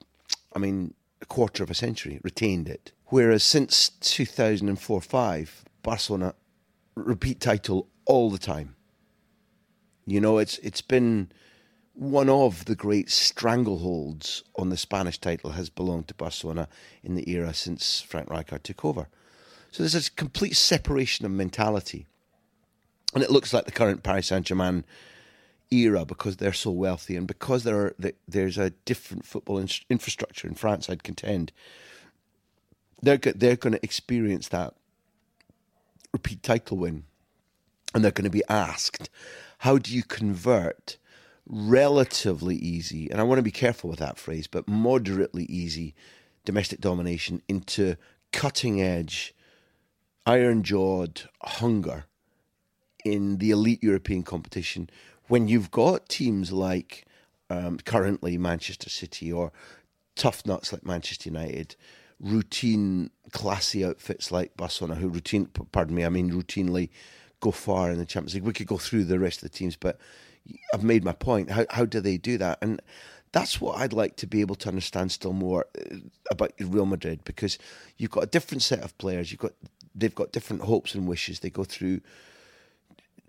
I 0.53 0.59
mean, 0.59 0.93
a 1.21 1.25
quarter 1.25 1.63
of 1.63 1.71
a 1.71 1.73
century, 1.73 2.19
retained 2.21 2.67
it. 2.67 2.91
Whereas 3.05 3.45
since 3.45 3.91
2004 4.01 4.99
5, 4.99 5.65
Barcelona 5.83 6.35
repeat 6.95 7.39
title 7.39 7.87
all 8.03 8.29
the 8.29 8.37
time. 8.37 8.75
You 10.05 10.19
know, 10.19 10.37
it's 10.37 10.57
it's 10.57 10.81
been 10.81 11.31
one 11.93 12.27
of 12.27 12.65
the 12.65 12.75
great 12.75 13.07
strangleholds 13.07 14.43
on 14.57 14.67
the 14.67 14.75
Spanish 14.75 15.17
title 15.17 15.51
has 15.51 15.69
belonged 15.69 16.09
to 16.09 16.13
Barcelona 16.13 16.67
in 17.01 17.15
the 17.15 17.29
era 17.29 17.53
since 17.53 18.01
Frank 18.01 18.27
Rijkaard 18.27 18.63
took 18.63 18.83
over. 18.83 19.07
So 19.73 19.81
there's 19.81 20.07
a 20.07 20.11
complete 20.11 20.55
separation 20.55 21.25
of 21.25 21.31
mentality. 21.31 22.05
And 23.15 23.23
it 23.23 23.31
looks 23.31 23.55
like 23.55 23.65
the 23.65 23.71
current 23.71 24.03
Paris 24.03 24.27
Saint 24.27 24.45
Germain 24.45 24.83
era 25.71 26.05
because 26.05 26.37
they're 26.37 26.53
so 26.53 26.69
wealthy 26.69 27.15
and 27.15 27.25
because 27.25 27.63
there 27.63 27.79
are, 27.79 27.95
there's 28.27 28.59
a 28.59 28.69
different 28.85 29.25
football 29.25 29.57
in, 29.57 29.67
infrastructure 29.89 30.47
in 30.47 30.53
France, 30.53 30.91
I'd 30.91 31.01
contend. 31.01 31.51
They're, 33.01 33.17
they're 33.17 33.55
going 33.55 33.73
to 33.73 33.83
experience 33.83 34.47
that 34.49 34.75
repeat 36.11 36.43
title 36.43 36.77
win. 36.77 37.05
And 37.95 38.03
they're 38.03 38.11
going 38.11 38.25
to 38.25 38.29
be 38.29 38.43
asked, 38.47 39.09
how 39.59 39.79
do 39.79 39.91
you 39.91 40.03
convert 40.03 40.97
relatively 41.47 42.57
easy, 42.57 43.09
and 43.09 43.19
I 43.19 43.23
want 43.23 43.39
to 43.39 43.43
be 43.43 43.51
careful 43.51 43.89
with 43.89 43.99
that 43.99 44.19
phrase, 44.19 44.45
but 44.45 44.67
moderately 44.67 45.45
easy 45.45 45.95
domestic 46.45 46.79
domination 46.79 47.41
into 47.47 47.95
cutting 48.31 48.79
edge, 48.79 49.33
iron 50.25 50.63
jawed 50.63 51.23
hunger 51.41 52.05
in 53.03 53.37
the 53.37 53.51
elite 53.51 53.83
European 53.83 54.23
competition 54.23 54.89
when 55.27 55.47
you've 55.47 55.71
got 55.71 56.09
teams 56.09 56.51
like 56.51 57.05
um, 57.49 57.77
currently 57.79 58.37
Manchester 58.37 58.89
City 58.89 59.31
or 59.31 59.51
tough 60.15 60.45
nuts 60.45 60.71
like 60.71 60.85
Manchester 60.85 61.29
United, 61.29 61.75
routine 62.19 63.09
classy 63.31 63.85
outfits 63.85 64.31
like 64.31 64.55
Barcelona, 64.57 64.95
who 64.99 65.09
routine, 65.09 65.47
pardon 65.71 65.95
me, 65.95 66.05
I 66.05 66.09
mean 66.09 66.31
routinely 66.31 66.89
go 67.39 67.51
far 67.51 67.91
in 67.91 67.97
the 67.97 68.05
Champions 68.05 68.35
League. 68.35 68.43
We 68.43 68.53
could 68.53 68.67
go 68.67 68.77
through 68.77 69.05
the 69.05 69.19
rest 69.19 69.43
of 69.43 69.51
the 69.51 69.57
teams, 69.57 69.75
but 69.75 69.99
I've 70.73 70.83
made 70.83 71.03
my 71.03 71.13
point. 71.13 71.51
How 71.51 71.65
how 71.69 71.85
do 71.85 71.99
they 71.99 72.17
do 72.17 72.37
that? 72.37 72.59
And 72.61 72.81
that's 73.31 73.59
what 73.59 73.79
I'd 73.79 73.93
like 73.93 74.15
to 74.17 74.27
be 74.27 74.41
able 74.41 74.55
to 74.55 74.69
understand 74.69 75.11
still 75.11 75.33
more 75.33 75.65
uh, 75.77 75.97
about 76.31 76.53
Real 76.59 76.85
Madrid 76.85 77.21
because 77.25 77.57
you've 77.97 78.11
got 78.11 78.23
a 78.23 78.27
different 78.27 78.61
set 78.61 78.83
of 78.83 78.97
players. 78.97 79.31
You've 79.31 79.41
got 79.41 79.53
they've 79.95 80.15
got 80.15 80.31
different 80.31 80.63
hopes 80.63 80.95
and 80.95 81.07
wishes. 81.07 81.39
They 81.39 81.49
go 81.49 81.63
through 81.63 82.01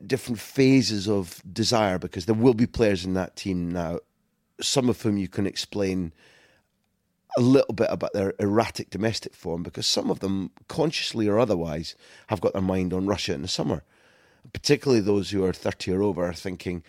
different 0.07 0.41
phases 0.41 1.09
of 1.09 1.43
desire 1.51 1.99
because 1.99 2.27
there 2.27 2.35
will 2.35 2.55
be 2.55 2.67
players 2.67 3.05
in 3.05 3.15
that 3.15 3.37
team 3.37 3.71
now, 3.71 3.99
some 4.61 4.89
of 4.89 5.01
whom 5.01 5.17
you 5.17 5.29
can 5.29 5.47
explain 5.47 6.13
a 7.37 7.41
little 7.41 7.75
bit 7.75 7.89
about 7.91 8.13
their 8.13 8.35
erratic 8.39 8.91
domestic 8.91 9.35
form 9.35 9.63
because 9.63 9.87
some 9.87 10.11
of 10.11 10.21
them, 10.21 10.51
consciously 10.69 11.29
or 11.29 11.39
otherwise, 11.39 11.97
have 12.29 12.41
got 12.41 12.53
their 12.53 12.63
mind 12.63 12.93
on 12.93 13.07
Russia 13.07 13.35
in 13.35 13.43
the 13.43 13.49
summer. 13.49 13.83
Particularly 14.53 15.01
those 15.01 15.31
who 15.31 15.45
are 15.45 15.53
30 15.53 15.93
or 15.93 16.03
over 16.03 16.25
are 16.25 16.35
thinking, 16.35 16.85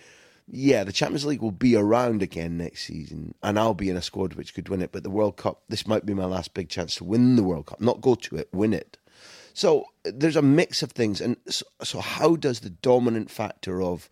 yeah, 0.48 0.84
the 0.84 0.92
Champions 0.92 1.26
League 1.26 1.42
will 1.42 1.52
be 1.52 1.76
around 1.76 2.22
again 2.22 2.58
next 2.58 2.84
season 2.86 3.34
and 3.42 3.58
I'll 3.58 3.74
be 3.74 3.90
in 3.90 3.98
a 3.98 4.02
squad 4.02 4.34
which 4.34 4.54
could 4.54 4.70
win 4.70 4.82
it. 4.82 4.92
But 4.92 5.04
the 5.04 5.10
World 5.10 5.38
Cup, 5.38 5.64
this 5.68 5.88
might 5.88 6.06
be 6.06 6.14
my 6.14 6.26
last 6.26 6.54
big 6.54 6.70
chance 6.70 6.96
to 6.96 7.04
win 7.04 7.36
the 7.36 7.44
World 7.44 7.66
Cup, 7.68 7.82
not 7.82 8.02
go 8.02 8.14
to 8.16 8.36
it, 8.36 8.50
win 8.54 8.74
it. 8.74 8.98
So 9.56 9.86
there's 10.04 10.36
a 10.36 10.42
mix 10.42 10.84
of 10.84 10.92
things. 10.92 11.22
And 11.22 11.38
so, 11.48 11.66
so, 11.82 12.02
how 12.02 12.36
does 12.36 12.60
the 12.60 12.70
dominant 12.70 13.32
factor 13.32 13.82
of 13.82 14.10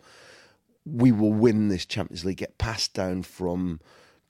we 0.86 1.12
will 1.12 1.34
win 1.34 1.68
this 1.68 1.84
Champions 1.84 2.24
League 2.24 2.38
get 2.38 2.56
passed 2.56 2.94
down 2.94 3.22
from 3.22 3.78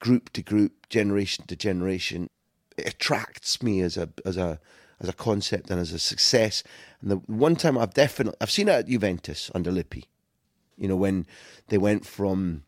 group 0.00 0.30
to 0.33 0.42
group, 0.42 0.88
generation 0.88 1.47
to 1.47 1.54
generation? 1.54 2.30
It 2.76 2.88
attracts 2.88 3.62
me 3.62 3.80
as 3.80 3.97
a 3.97 4.09
as 4.26 4.37
a 4.37 4.59
as 4.99 5.09
a 5.09 5.12
concept 5.12 5.71
and 5.71 5.78
as 5.78 5.92
a 5.92 6.00
success. 6.00 6.64
And 7.00 7.12
the 7.12 7.16
one 7.28 7.54
time 7.54 7.78
I've 7.78 7.94
definitely 7.94 8.37
I've 8.40 8.50
seen 8.50 8.68
it 8.68 8.73
at 8.73 8.88
Juventus 8.88 9.52
under 9.54 9.71
Lippi. 9.71 10.06
You 10.76 10.88
know 10.88 10.97
when 10.97 11.28
they 11.68 11.78
went 11.78 12.04
from 12.04 12.64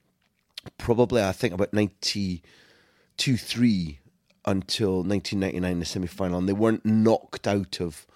probably 0.78 1.20
I 1.20 1.32
think 1.32 1.52
about 1.52 1.74
ninety 1.74 2.44
two 3.16 3.36
three 3.36 3.98
until 4.44 5.02
1999 5.02 5.80
the 5.80 5.84
semi 5.84 6.06
final 6.06 6.38
and 6.38 6.48
they 6.48 6.52
weren't 6.52 6.86
knocked 6.86 7.48
out 7.48 7.80
of 7.80 8.06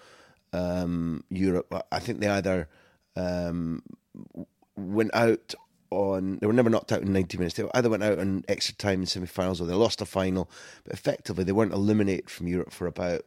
um, 0.53 1.23
Europe. 1.29 1.73
I 1.91 1.99
think 1.99 2.19
they 2.19 2.27
either 2.27 2.67
um, 3.15 3.83
went 4.75 5.13
out 5.13 5.53
on 5.91 6.37
they 6.39 6.47
were 6.47 6.53
never 6.53 6.69
knocked 6.69 6.91
out 6.91 7.01
in 7.01 7.13
90 7.13 7.37
minutes. 7.37 7.55
They 7.55 7.65
either 7.73 7.89
went 7.89 8.03
out 8.03 8.19
on 8.19 8.45
extra 8.47 8.75
time 8.75 9.01
in 9.01 9.05
semi-finals 9.05 9.61
or 9.61 9.65
they 9.65 9.73
lost 9.73 10.01
a 10.01 10.05
final. 10.05 10.49
But 10.83 10.93
effectively, 10.93 11.43
they 11.43 11.51
weren't 11.51 11.73
eliminated 11.73 12.29
from 12.29 12.47
Europe 12.47 12.71
for 12.71 12.87
about 12.87 13.21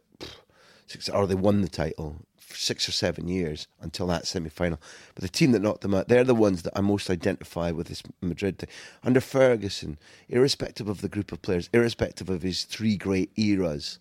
six, 0.87 1.09
or 1.09 1.27
they 1.27 1.35
won 1.35 1.61
the 1.61 1.69
title 1.69 2.17
for 2.39 2.57
six 2.57 2.89
or 2.89 2.93
seven 2.93 3.29
years 3.29 3.69
until 3.81 4.07
that 4.09 4.27
semi-final. 4.27 4.81
But 5.15 5.23
the 5.23 5.29
team 5.29 5.53
that 5.53 5.63
knocked 5.63 5.83
them 5.83 5.95
out, 5.95 6.09
they're 6.09 6.25
the 6.25 6.35
ones 6.35 6.63
that 6.63 6.77
I 6.77 6.81
most 6.81 7.11
identify 7.11 7.71
with 7.71 7.89
this 7.89 8.03
Madrid 8.21 8.59
thing. 8.59 8.69
Under 9.03 9.21
Ferguson, 9.21 9.99
irrespective 10.29 10.89
of 10.89 11.01
the 11.01 11.09
group 11.09 11.33
of 11.33 11.43
players, 11.43 11.69
irrespective 11.73 12.31
of 12.31 12.43
his 12.43 12.65
three 12.65 12.97
great 12.97 13.31
eras, 13.37 13.99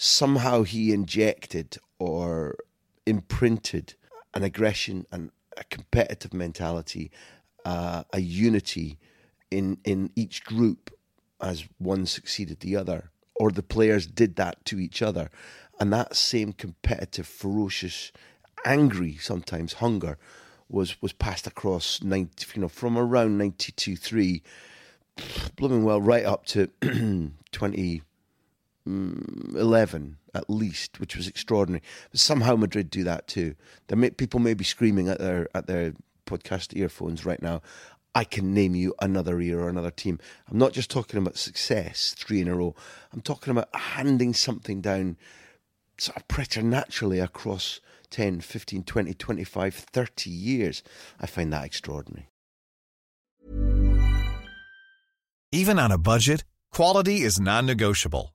somehow 0.00 0.62
he 0.62 0.92
injected 0.92 1.76
or 1.98 2.56
imprinted 3.04 3.94
an 4.32 4.44
aggression 4.44 5.04
and 5.10 5.32
a 5.56 5.64
competitive 5.64 6.32
mentality, 6.32 7.10
uh, 7.64 8.04
a 8.12 8.20
unity 8.20 8.96
in 9.50 9.76
in 9.84 10.10
each 10.14 10.44
group 10.44 10.90
as 11.40 11.64
one 11.78 12.06
succeeded 12.06 12.60
the 12.60 12.76
other, 12.76 13.10
or 13.34 13.50
the 13.50 13.62
players 13.62 14.06
did 14.06 14.36
that 14.36 14.64
to 14.64 14.78
each 14.78 15.02
other, 15.02 15.30
and 15.80 15.92
that 15.92 16.14
same 16.14 16.52
competitive, 16.52 17.26
ferocious, 17.26 18.12
angry 18.64 19.16
sometimes 19.16 19.74
hunger 19.74 20.16
was 20.68 21.02
was 21.02 21.12
passed 21.12 21.48
across 21.48 22.00
ninety, 22.04 22.46
you 22.54 22.60
know, 22.60 22.68
from 22.68 22.96
around 22.96 23.36
ninety 23.36 23.72
two 23.72 23.96
three, 23.96 24.44
blooming 25.56 25.82
well 25.82 26.00
right 26.00 26.24
up 26.24 26.46
to 26.46 26.68
twenty 27.50 28.02
mm, 28.88 29.56
eleven 29.56 30.16
at 30.34 30.48
least, 30.48 31.00
which 31.00 31.16
was 31.16 31.28
extraordinary. 31.28 31.82
But 32.10 32.20
somehow 32.20 32.56
Madrid 32.56 32.90
do 32.90 33.04
that 33.04 33.26
too. 33.26 33.54
May, 33.90 34.10
people 34.10 34.40
may 34.40 34.54
be 34.54 34.64
screaming 34.64 35.08
at 35.08 35.18
their 35.18 35.48
at 35.54 35.66
their 35.66 35.94
podcast 36.26 36.76
earphones 36.76 37.26
right 37.26 37.42
now. 37.42 37.62
I 38.14 38.24
can 38.24 38.52
name 38.52 38.74
you 38.74 38.94
another 39.00 39.40
year 39.40 39.60
or 39.60 39.68
another 39.68 39.90
team. 39.90 40.18
I'm 40.50 40.58
not 40.58 40.72
just 40.72 40.90
talking 40.90 41.18
about 41.18 41.36
success, 41.36 42.14
three 42.18 42.40
in 42.40 42.48
a 42.48 42.54
row. 42.54 42.74
I'm 43.12 43.20
talking 43.20 43.50
about 43.50 43.74
handing 43.74 44.34
something 44.34 44.80
down 44.80 45.16
sort 45.98 46.16
of 46.16 46.26
preternaturally 46.28 47.20
across 47.20 47.80
10, 48.10 48.40
15, 48.40 48.84
20, 48.84 49.14
25, 49.14 49.74
30 49.74 50.30
years. 50.30 50.82
I 51.20 51.26
find 51.26 51.52
that 51.52 51.64
extraordinary. 51.64 52.28
Even 55.52 55.78
on 55.78 55.92
a 55.92 55.98
budget, 55.98 56.44
quality 56.72 57.22
is 57.22 57.40
non 57.40 57.66
negotiable. 57.66 58.34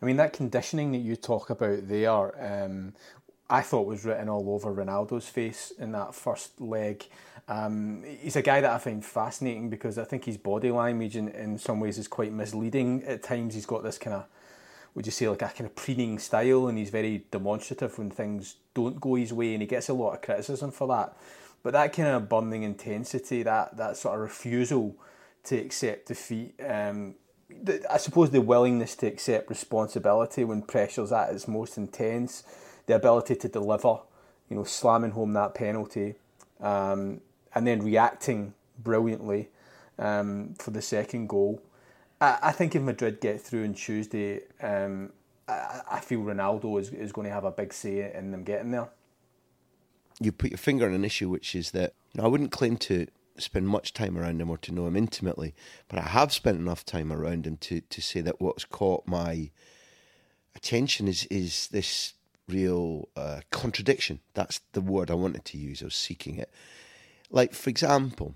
I 0.00 0.04
mean, 0.06 0.16
that 0.16 0.32
conditioning 0.32 0.92
that 0.92 0.98
you 0.98 1.16
talk 1.16 1.50
about 1.50 1.88
there, 1.88 2.64
um, 2.64 2.94
I 3.48 3.62
thought 3.62 3.86
was 3.86 4.04
written 4.04 4.28
all 4.28 4.50
over 4.50 4.74
Ronaldo's 4.74 5.28
face 5.28 5.72
in 5.78 5.92
that 5.92 6.14
first 6.14 6.60
leg. 6.60 7.04
Um, 7.48 8.02
he's 8.20 8.34
a 8.36 8.42
guy 8.42 8.60
that 8.60 8.72
I 8.72 8.78
find 8.78 9.04
fascinating 9.04 9.70
because 9.70 9.98
I 9.98 10.04
think 10.04 10.24
his 10.24 10.36
body 10.36 10.70
language 10.70 11.16
in, 11.16 11.28
in 11.28 11.58
some 11.58 11.78
ways 11.78 11.96
is 11.96 12.08
quite 12.08 12.32
misleading 12.32 13.04
at 13.04 13.22
times. 13.22 13.54
He's 13.54 13.66
got 13.66 13.84
this 13.84 13.98
kind 13.98 14.16
of, 14.16 14.26
would 14.94 15.06
you 15.06 15.12
say, 15.12 15.28
like 15.28 15.42
a 15.42 15.48
kind 15.48 15.66
of 15.66 15.76
preening 15.76 16.18
style, 16.18 16.66
and 16.66 16.76
he's 16.76 16.90
very 16.90 17.24
demonstrative 17.30 17.96
when 17.98 18.10
things 18.10 18.56
don't 18.74 19.00
go 19.00 19.14
his 19.14 19.32
way, 19.32 19.52
and 19.52 19.62
he 19.62 19.68
gets 19.68 19.88
a 19.88 19.94
lot 19.94 20.14
of 20.14 20.22
criticism 20.22 20.72
for 20.72 20.88
that. 20.88 21.16
But 21.62 21.72
that 21.72 21.92
kind 21.92 22.08
of 22.08 22.28
burning 22.28 22.64
intensity, 22.64 23.44
that 23.44 23.76
that 23.76 23.96
sort 23.96 24.16
of 24.16 24.20
refusal 24.22 24.96
to 25.44 25.56
accept 25.56 26.08
defeat, 26.08 26.54
um, 26.64 27.14
I 27.88 27.96
suppose 27.98 28.30
the 28.30 28.40
willingness 28.40 28.96
to 28.96 29.06
accept 29.06 29.48
responsibility 29.48 30.44
when 30.44 30.62
pressure's 30.62 31.12
at 31.12 31.30
its 31.32 31.46
most 31.46 31.78
intense, 31.78 32.42
the 32.86 32.96
ability 32.96 33.36
to 33.36 33.48
deliver, 33.48 34.00
you 34.48 34.56
know, 34.56 34.64
slamming 34.64 35.12
home 35.12 35.32
that 35.34 35.54
penalty, 35.54 36.14
um, 36.60 37.20
and 37.54 37.66
then 37.66 37.82
reacting 37.82 38.54
brilliantly 38.78 39.48
um, 39.98 40.54
for 40.58 40.70
the 40.70 40.82
second 40.82 41.28
goal. 41.28 41.62
I, 42.20 42.38
I, 42.42 42.52
think 42.52 42.74
if 42.74 42.82
Madrid 42.82 43.20
get 43.20 43.40
through 43.40 43.64
on 43.64 43.74
Tuesday, 43.74 44.40
um, 44.60 45.12
I, 45.48 45.80
I, 45.92 46.00
feel 46.00 46.20
Ronaldo 46.20 46.80
is, 46.80 46.90
is 46.90 47.12
going 47.12 47.26
to 47.26 47.32
have 47.32 47.44
a 47.44 47.50
big 47.50 47.72
say 47.72 48.12
in 48.12 48.30
them 48.32 48.42
getting 48.42 48.72
there. 48.72 48.88
You 50.20 50.32
put 50.32 50.50
your 50.50 50.58
finger 50.58 50.86
on 50.86 50.94
an 50.94 51.04
issue, 51.04 51.28
which 51.28 51.54
is 51.54 51.70
that 51.72 51.92
you 52.12 52.20
know, 52.20 52.26
I 52.26 52.28
wouldn't 52.28 52.52
claim 52.52 52.76
to 52.78 53.06
spend 53.42 53.68
much 53.68 53.92
time 53.92 54.16
around 54.16 54.40
him 54.40 54.50
or 54.50 54.58
to 54.58 54.72
know 54.72 54.86
him 54.86 54.96
intimately, 54.96 55.54
but 55.88 55.98
I 55.98 56.02
have 56.02 56.32
spent 56.32 56.58
enough 56.58 56.84
time 56.84 57.12
around 57.12 57.46
him 57.46 57.56
to, 57.58 57.80
to 57.80 58.00
say 58.00 58.20
that 58.22 58.40
what's 58.40 58.64
caught 58.64 59.06
my 59.06 59.50
attention 60.54 61.06
is 61.06 61.26
is 61.26 61.68
this 61.68 62.14
real 62.48 63.08
uh, 63.16 63.40
contradiction. 63.50 64.20
That's 64.34 64.60
the 64.72 64.80
word 64.80 65.10
I 65.10 65.14
wanted 65.14 65.44
to 65.46 65.58
use. 65.58 65.82
I 65.82 65.86
was 65.86 65.94
seeking 65.94 66.36
it. 66.36 66.50
Like, 67.30 67.52
for 67.52 67.70
example, 67.70 68.34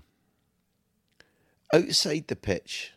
outside 1.73 2.27
the 2.27 2.35
pitch, 2.35 2.93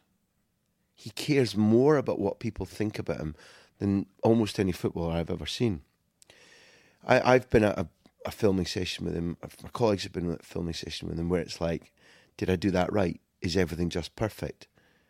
he 0.94 1.10
cares 1.10 1.56
more 1.56 1.96
about 1.96 2.18
what 2.18 2.40
people 2.40 2.66
think 2.66 2.98
about 2.98 3.18
him 3.18 3.34
than 3.78 4.06
almost 4.22 4.58
any 4.58 4.72
footballer 4.72 5.14
I've 5.14 5.30
ever 5.30 5.46
seen. 5.46 5.82
I, 7.06 7.34
have 7.34 7.50
been 7.50 7.64
at 7.64 7.78
a, 7.78 7.86
a, 8.24 8.30
filming 8.30 8.64
session 8.64 9.04
with 9.04 9.14
him. 9.14 9.36
My 9.62 9.68
colleagues 9.68 10.04
have 10.04 10.12
been 10.12 10.32
at 10.32 10.40
a 10.40 10.42
filming 10.44 10.72
session 10.72 11.06
with 11.06 11.18
him 11.18 11.28
where 11.28 11.42
it's 11.42 11.60
like, 11.60 11.92
did 12.36 12.50
I 12.50 12.56
do 12.56 12.70
that 12.70 12.92
right? 12.92 13.20
Is 13.40 13.56
everything 13.56 13.90
just 13.90 14.16
perfect? 14.16 14.66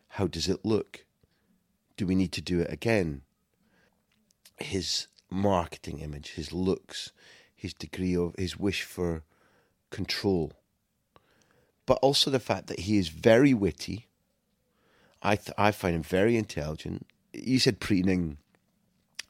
How 0.08 0.26
does 0.26 0.48
it 0.48 0.64
look? 0.64 1.04
Do 1.96 2.06
we 2.06 2.14
need 2.14 2.32
to 2.32 2.40
do 2.40 2.60
it 2.60 2.72
again? 2.72 3.22
His 4.58 5.08
marketing 5.30 6.00
image, 6.00 6.32
his 6.32 6.52
looks, 6.52 7.12
his 7.54 7.74
degree 7.74 8.16
of 8.16 8.34
his 8.36 8.58
wish 8.58 8.82
for 8.82 9.22
control 9.90 10.52
but 11.86 11.98
also 12.00 12.30
the 12.30 12.40
fact 12.40 12.66
that 12.68 12.80
he 12.80 12.98
is 12.98 13.08
very 13.08 13.52
witty. 13.52 14.06
I 15.22 15.36
th- 15.36 15.54
I 15.56 15.70
find 15.70 15.94
him 15.94 16.02
very 16.02 16.36
intelligent. 16.36 17.06
You 17.32 17.58
said 17.58 17.80
preening. 17.80 18.38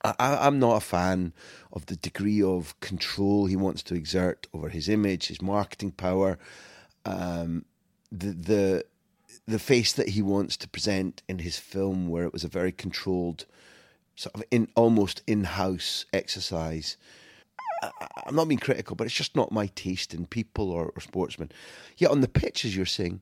I, 0.05 0.47
am 0.47 0.59
not 0.59 0.77
a 0.77 0.81
fan 0.81 1.33
of 1.73 1.87
the 1.87 1.97
degree 1.97 2.43
of 2.43 2.79
control 2.81 3.47
he 3.47 3.57
wants 3.57 3.83
to 3.85 3.95
exert 3.95 4.47
over 4.53 4.69
his 4.69 4.87
image, 4.87 5.29
his 5.29 5.41
marketing 5.41 5.93
power, 5.93 6.39
um, 7.07 7.65
the 8.19 8.33
the 8.33 8.85
the 9.47 9.59
face 9.59 9.93
that 9.93 10.11
he 10.11 10.23
wants 10.23 10.57
to 10.59 10.69
present 10.69 11.23
in 11.29 11.41
his 11.41 11.59
film, 11.59 12.09
where 12.09 12.25
it 12.25 12.33
was 12.33 12.45
a 12.45 12.49
very 12.49 12.73
controlled, 12.73 13.47
sort 14.15 14.35
of 14.35 14.43
in 14.51 14.69
almost 14.75 15.23
in-house 15.27 16.07
exercise 16.13 16.97
I, 17.83 18.29
am 18.29 18.37
not 18.37 18.49
being 18.49 18.59
critical, 18.59 18.97
but 18.97 19.07
it's 19.07 19.15
just 19.15 19.37
not 19.37 19.53
my 19.53 19.67
taste 19.69 20.15
in 20.15 20.27
people 20.27 20.71
or, 20.71 20.93
or 20.95 21.01
sportsmen. 21.01 21.51
Yet 21.97 22.11
on 22.11 22.21
the 22.21 22.29
pitch, 22.29 22.65
as 22.65 22.77
you're 22.77 22.87
saying, 22.87 23.21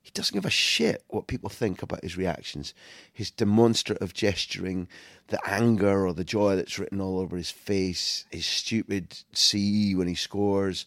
he 0.00 0.10
doesn't 0.12 0.34
give 0.34 0.44
a 0.44 0.50
shit 0.50 1.04
what 1.08 1.28
people 1.28 1.48
think 1.48 1.82
about 1.82 2.02
his 2.02 2.16
reactions, 2.16 2.74
his 3.12 3.30
demonstrative 3.30 4.12
gesturing, 4.12 4.88
the 5.28 5.38
anger 5.48 6.06
or 6.06 6.12
the 6.12 6.24
joy 6.24 6.56
that's 6.56 6.78
written 6.78 7.00
all 7.00 7.20
over 7.20 7.36
his 7.36 7.50
face, 7.50 8.24
his 8.30 8.44
stupid 8.44 9.16
C 9.32 9.94
when 9.94 10.08
he 10.08 10.16
scores. 10.16 10.84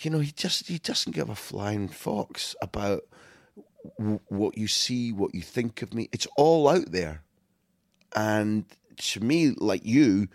You 0.00 0.10
know, 0.10 0.20
he 0.20 0.30
just 0.30 0.68
he 0.68 0.78
doesn't 0.78 1.14
give 1.14 1.28
a 1.28 1.34
flying 1.34 1.88
fox 1.88 2.54
about 2.62 3.02
w- 3.98 4.20
what 4.28 4.56
you 4.56 4.68
see, 4.68 5.12
what 5.12 5.34
you 5.34 5.42
think 5.42 5.82
of 5.82 5.92
me. 5.92 6.08
It's 6.12 6.26
all 6.36 6.68
out 6.68 6.92
there, 6.92 7.22
and 8.14 8.64
to 8.96 9.20
me, 9.20 9.50
like 9.50 9.84
you, 9.84 10.28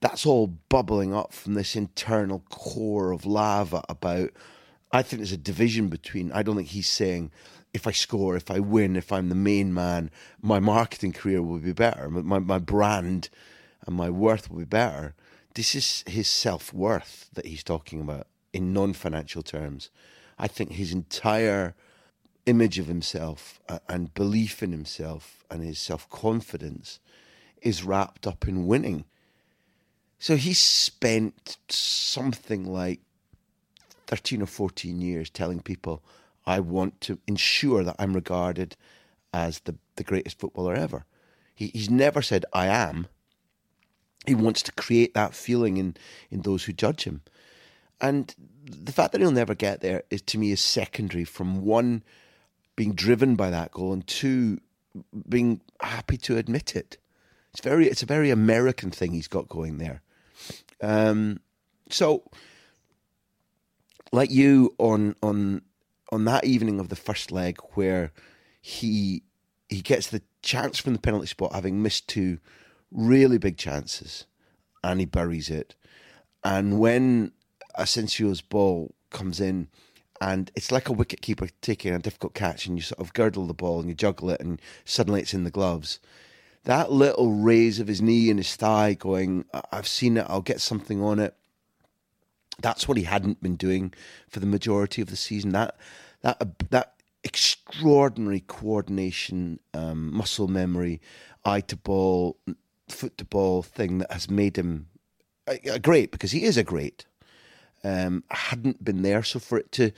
that's 0.00 0.26
all 0.26 0.48
bubbling 0.68 1.14
up 1.14 1.32
from 1.32 1.54
this 1.54 1.76
internal 1.76 2.42
core 2.50 3.12
of 3.12 3.24
lava 3.24 3.84
about 3.88 4.30
I 4.90 5.02
think 5.02 5.20
there's 5.20 5.32
a 5.32 5.36
division 5.36 5.88
between 5.88 6.32
I 6.32 6.42
don't 6.42 6.56
think 6.56 6.68
he's 6.68 6.88
saying 6.88 7.30
if 7.72 7.86
I 7.86 7.92
score, 7.92 8.34
if 8.34 8.50
I 8.50 8.58
win, 8.58 8.96
if 8.96 9.12
I'm 9.12 9.28
the 9.28 9.36
main 9.36 9.72
man, 9.72 10.10
my 10.42 10.58
marketing 10.58 11.12
career 11.12 11.42
will 11.42 11.58
be 11.58 11.72
better, 11.72 12.08
my 12.10 12.40
my 12.40 12.58
brand 12.58 13.28
and 13.86 13.94
my 13.94 14.10
worth 14.10 14.50
will 14.50 14.58
be 14.58 14.64
better. 14.64 15.14
This 15.54 15.76
is 15.76 16.02
his 16.08 16.28
self 16.28 16.72
worth 16.72 17.30
that 17.34 17.46
he's 17.46 17.62
talking 17.62 18.00
about 18.00 18.26
in 18.52 18.72
non 18.72 18.92
financial 18.92 19.42
terms. 19.42 19.90
I 20.38 20.48
think 20.48 20.72
his 20.72 20.92
entire 20.92 21.74
image 22.46 22.78
of 22.78 22.86
himself 22.86 23.60
uh, 23.68 23.80
and 23.88 24.14
belief 24.14 24.62
in 24.62 24.72
himself 24.72 25.44
and 25.50 25.62
his 25.62 25.78
self 25.78 26.08
confidence 26.08 27.00
is 27.62 27.84
wrapped 27.84 28.26
up 28.26 28.46
in 28.46 28.66
winning. 28.66 29.04
So 30.18 30.36
he 30.36 30.54
spent 30.54 31.58
something 31.68 32.64
like 32.64 33.00
13 34.06 34.42
or 34.42 34.46
14 34.46 35.00
years 35.00 35.28
telling 35.28 35.60
people, 35.60 36.02
I 36.46 36.60
want 36.60 37.00
to 37.02 37.18
ensure 37.26 37.82
that 37.84 37.96
I'm 37.98 38.14
regarded 38.14 38.76
as 39.32 39.60
the, 39.60 39.76
the 39.96 40.04
greatest 40.04 40.38
footballer 40.38 40.74
ever. 40.74 41.04
He, 41.54 41.68
he's 41.68 41.90
never 41.90 42.22
said, 42.22 42.44
I 42.52 42.66
am. 42.66 43.08
He 44.26 44.34
wants 44.34 44.62
to 44.62 44.72
create 44.72 45.14
that 45.14 45.34
feeling 45.34 45.76
in, 45.76 45.96
in 46.30 46.42
those 46.42 46.64
who 46.64 46.72
judge 46.72 47.04
him. 47.04 47.22
And 48.00 48.34
the 48.64 48.92
fact 48.92 49.12
that 49.12 49.20
he'll 49.20 49.30
never 49.30 49.54
get 49.54 49.80
there 49.80 50.02
is 50.10 50.22
to 50.22 50.38
me 50.38 50.52
is 50.52 50.60
secondary 50.60 51.24
from 51.24 51.62
one, 51.62 52.02
being 52.74 52.94
driven 52.94 53.36
by 53.36 53.50
that 53.50 53.72
goal, 53.72 53.92
and 53.92 54.06
two, 54.06 54.60
being 55.28 55.60
happy 55.80 56.16
to 56.18 56.36
admit 56.36 56.76
it. 56.76 56.98
It's 57.52 57.62
very 57.62 57.88
it's 57.88 58.02
a 58.02 58.06
very 58.06 58.30
American 58.30 58.90
thing 58.90 59.12
he's 59.12 59.28
got 59.28 59.48
going 59.48 59.78
there. 59.78 60.02
Um, 60.82 61.40
so, 61.88 62.24
like 64.12 64.30
you 64.30 64.74
on 64.78 65.16
on 65.22 65.62
on 66.12 66.24
that 66.26 66.44
evening 66.44 66.80
of 66.80 66.90
the 66.90 66.96
first 66.96 67.32
leg, 67.32 67.58
where 67.74 68.12
he 68.60 69.22
he 69.70 69.80
gets 69.80 70.08
the 70.08 70.22
chance 70.42 70.78
from 70.78 70.92
the 70.92 70.98
penalty 70.98 71.26
spot, 71.26 71.54
having 71.54 71.82
missed 71.82 72.08
two 72.08 72.38
really 72.90 73.38
big 73.38 73.56
chances, 73.56 74.26
and 74.84 75.00
he 75.00 75.06
buries 75.06 75.48
it. 75.48 75.74
And 76.44 76.78
when 76.78 77.32
Asensio's 77.78 78.40
ball 78.40 78.94
comes 79.10 79.40
in, 79.40 79.68
and 80.20 80.50
it's 80.54 80.72
like 80.72 80.88
a 80.88 80.92
wicket 80.92 81.20
keeper 81.20 81.48
taking 81.60 81.94
a 81.94 81.98
difficult 81.98 82.34
catch, 82.34 82.66
and 82.66 82.76
you 82.76 82.82
sort 82.82 83.00
of 83.00 83.12
girdle 83.12 83.46
the 83.46 83.54
ball 83.54 83.80
and 83.80 83.88
you 83.88 83.94
juggle 83.94 84.30
it, 84.30 84.40
and 84.40 84.60
suddenly 84.84 85.20
it's 85.20 85.34
in 85.34 85.44
the 85.44 85.50
gloves 85.50 86.00
that 86.66 86.90
little 86.90 87.32
raise 87.32 87.78
of 87.78 87.86
his 87.86 88.02
knee 88.02 88.28
and 88.28 88.40
his 88.40 88.56
thigh, 88.56 88.94
going, 88.94 89.44
"I've 89.70 89.86
seen 89.86 90.16
it. 90.16 90.26
I'll 90.28 90.42
get 90.42 90.60
something 90.60 91.00
on 91.00 91.20
it." 91.20 91.36
That's 92.60 92.88
what 92.88 92.96
he 92.96 93.04
hadn't 93.04 93.40
been 93.40 93.54
doing 93.54 93.94
for 94.28 94.40
the 94.40 94.46
majority 94.46 95.00
of 95.00 95.08
the 95.08 95.16
season. 95.16 95.50
That 95.52 95.76
that 96.22 96.58
that 96.70 96.94
extraordinary 97.22 98.40
coordination, 98.40 99.60
um, 99.74 100.12
muscle 100.12 100.48
memory, 100.48 101.00
eye 101.44 101.60
to 101.62 101.76
ball, 101.76 102.36
foot 102.88 103.16
to 103.18 103.24
ball 103.24 103.62
thing 103.62 103.98
that 103.98 104.10
has 104.10 104.28
made 104.28 104.56
him 104.56 104.88
a, 105.46 105.74
a 105.74 105.78
great 105.78 106.10
because 106.10 106.32
he 106.32 106.42
is 106.42 106.56
a 106.56 106.64
great. 106.64 107.06
Um, 107.86 108.24
hadn't 108.30 108.84
been 108.84 109.02
there, 109.02 109.22
so 109.22 109.38
for 109.38 109.58
it 109.58 109.70
to, 109.72 109.92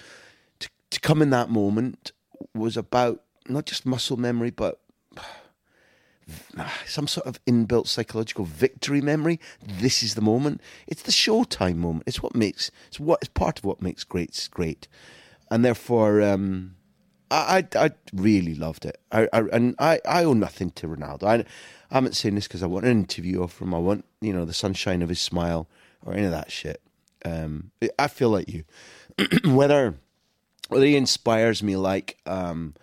to 0.59 0.69
to 0.91 1.01
come 1.01 1.23
in 1.23 1.31
that 1.31 1.49
moment 1.49 2.13
was 2.55 2.77
about 2.77 3.23
not 3.49 3.65
just 3.65 3.87
muscle 3.87 4.19
memory, 4.19 4.51
but 4.51 4.79
some 6.87 7.07
sort 7.07 7.27
of 7.27 7.43
inbuilt 7.47 7.87
psychological 7.87 8.45
victory 8.45 9.01
memory. 9.01 9.41
This 9.63 10.03
is 10.03 10.15
the 10.15 10.21
moment. 10.21 10.61
It's 10.87 11.03
the 11.03 11.13
showtime 11.13 11.77
moment. 11.77 12.05
It's 12.07 12.23
what 12.23 12.35
makes 12.35 12.71
it's 12.89 13.01
what 13.01 13.21
is 13.23 13.29
part 13.29 13.59
of 13.59 13.65
what 13.65 13.81
makes 13.81 14.05
greats 14.05 14.49
great, 14.49 14.87
and 15.51 15.65
therefore 15.65 16.21
um, 16.21 16.75
I, 17.31 17.67
I, 17.75 17.85
I 17.87 17.91
really 18.13 18.55
loved 18.55 18.85
it. 18.85 19.01
I, 19.13 19.29
I 19.33 19.41
and 19.53 19.75
I, 19.79 20.01
I 20.07 20.25
owe 20.25 20.35
nothing 20.35 20.71
to 20.73 20.89
Ronaldo. 20.89 21.25
I, 21.25 21.35
I 21.91 21.95
haven't 21.95 22.17
saying 22.17 22.35
this 22.35 22.47
because 22.47 22.63
I 22.63 22.67
want 22.67 22.85
an 22.85 22.93
interview 22.93 23.43
of 23.43 23.59
him. 23.59 23.75
I 23.75 23.79
want 23.79 24.05
you 24.21 24.33
know 24.33 24.45
the 24.45 24.53
sunshine 24.53 25.03
of 25.03 25.09
his 25.09 25.21
smile 25.21 25.69
or 26.05 26.15
any 26.15 26.27
of 26.27 26.33
that 26.33 26.53
shit. 26.53 26.83
Um, 27.25 27.71
I 27.99 28.09
feel 28.09 28.31
like 28.31 28.49
you, 28.49 28.65
whether 29.45 29.95
whether 30.69 30.85
he 30.85 30.97
inspires 30.97 31.63
me 31.63 31.77
like. 31.77 32.19
Um, 32.27 32.75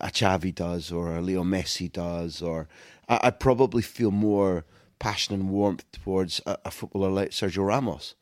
a 0.00 0.08
Xavi 0.08 0.54
does 0.54 0.90
or 0.90 1.14
a 1.14 1.22
Leo 1.22 1.44
Messi 1.44 1.90
does, 1.90 2.42
or 2.42 2.68
I, 3.08 3.20
I 3.24 3.30
probably 3.30 3.82
feel 3.82 4.10
more 4.10 4.64
passion 4.98 5.34
and 5.34 5.50
warmth 5.50 5.84
towards 5.92 6.40
a, 6.46 6.58
a, 6.64 6.70
footballer 6.70 7.10
like 7.10 7.30
Sergio 7.30 7.66
Ramos. 7.66 8.14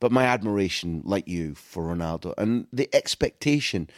But 0.00 0.10
my 0.10 0.24
admiration, 0.24 1.02
like 1.04 1.28
you, 1.28 1.54
for 1.54 1.84
Ronaldo 1.84 2.34
and 2.36 2.66
the 2.72 2.88
expectation 2.92 3.88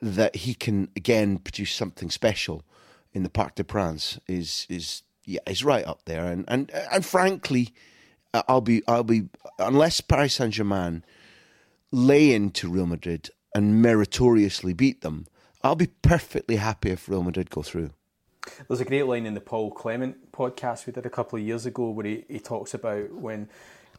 that 0.00 0.36
he 0.36 0.54
can 0.54 0.88
again 0.96 1.38
produce 1.38 1.72
something 1.72 2.10
special 2.10 2.64
in 3.12 3.22
the 3.22 3.30
Parc 3.30 3.54
des 3.54 3.64
Princes 3.64 4.20
is 4.26 4.66
is 4.68 5.02
yeah 5.24 5.40
is 5.46 5.62
right 5.62 5.86
up 5.86 6.04
there. 6.06 6.26
And 6.26 6.44
and 6.48 6.70
and 6.90 7.04
frankly, 7.06 7.72
I'll 8.48 8.60
be 8.60 8.82
I'll 8.88 9.04
be 9.04 9.28
unless 9.58 10.00
Paris 10.00 10.34
Saint 10.34 10.54
Germain 10.54 11.04
lay 11.90 12.32
into 12.32 12.68
Real 12.68 12.86
Madrid 12.86 13.30
and 13.54 13.80
meritoriously 13.80 14.72
beat 14.72 15.02
them. 15.02 15.26
I'll 15.62 15.76
be 15.76 15.86
perfectly 16.02 16.56
happy 16.56 16.90
if 16.90 17.08
Real 17.08 17.22
Madrid 17.22 17.50
go 17.50 17.62
through. 17.62 17.90
There's 18.68 18.80
a 18.80 18.84
great 18.84 19.04
line 19.04 19.24
in 19.24 19.34
the 19.34 19.40
Paul 19.40 19.70
Clement 19.70 20.32
podcast 20.32 20.86
we 20.86 20.92
did 20.92 21.06
a 21.06 21.10
couple 21.10 21.38
of 21.38 21.44
years 21.44 21.64
ago 21.64 21.90
where 21.90 22.04
he, 22.04 22.24
he 22.28 22.38
talks 22.38 22.74
about 22.74 23.10
when 23.12 23.48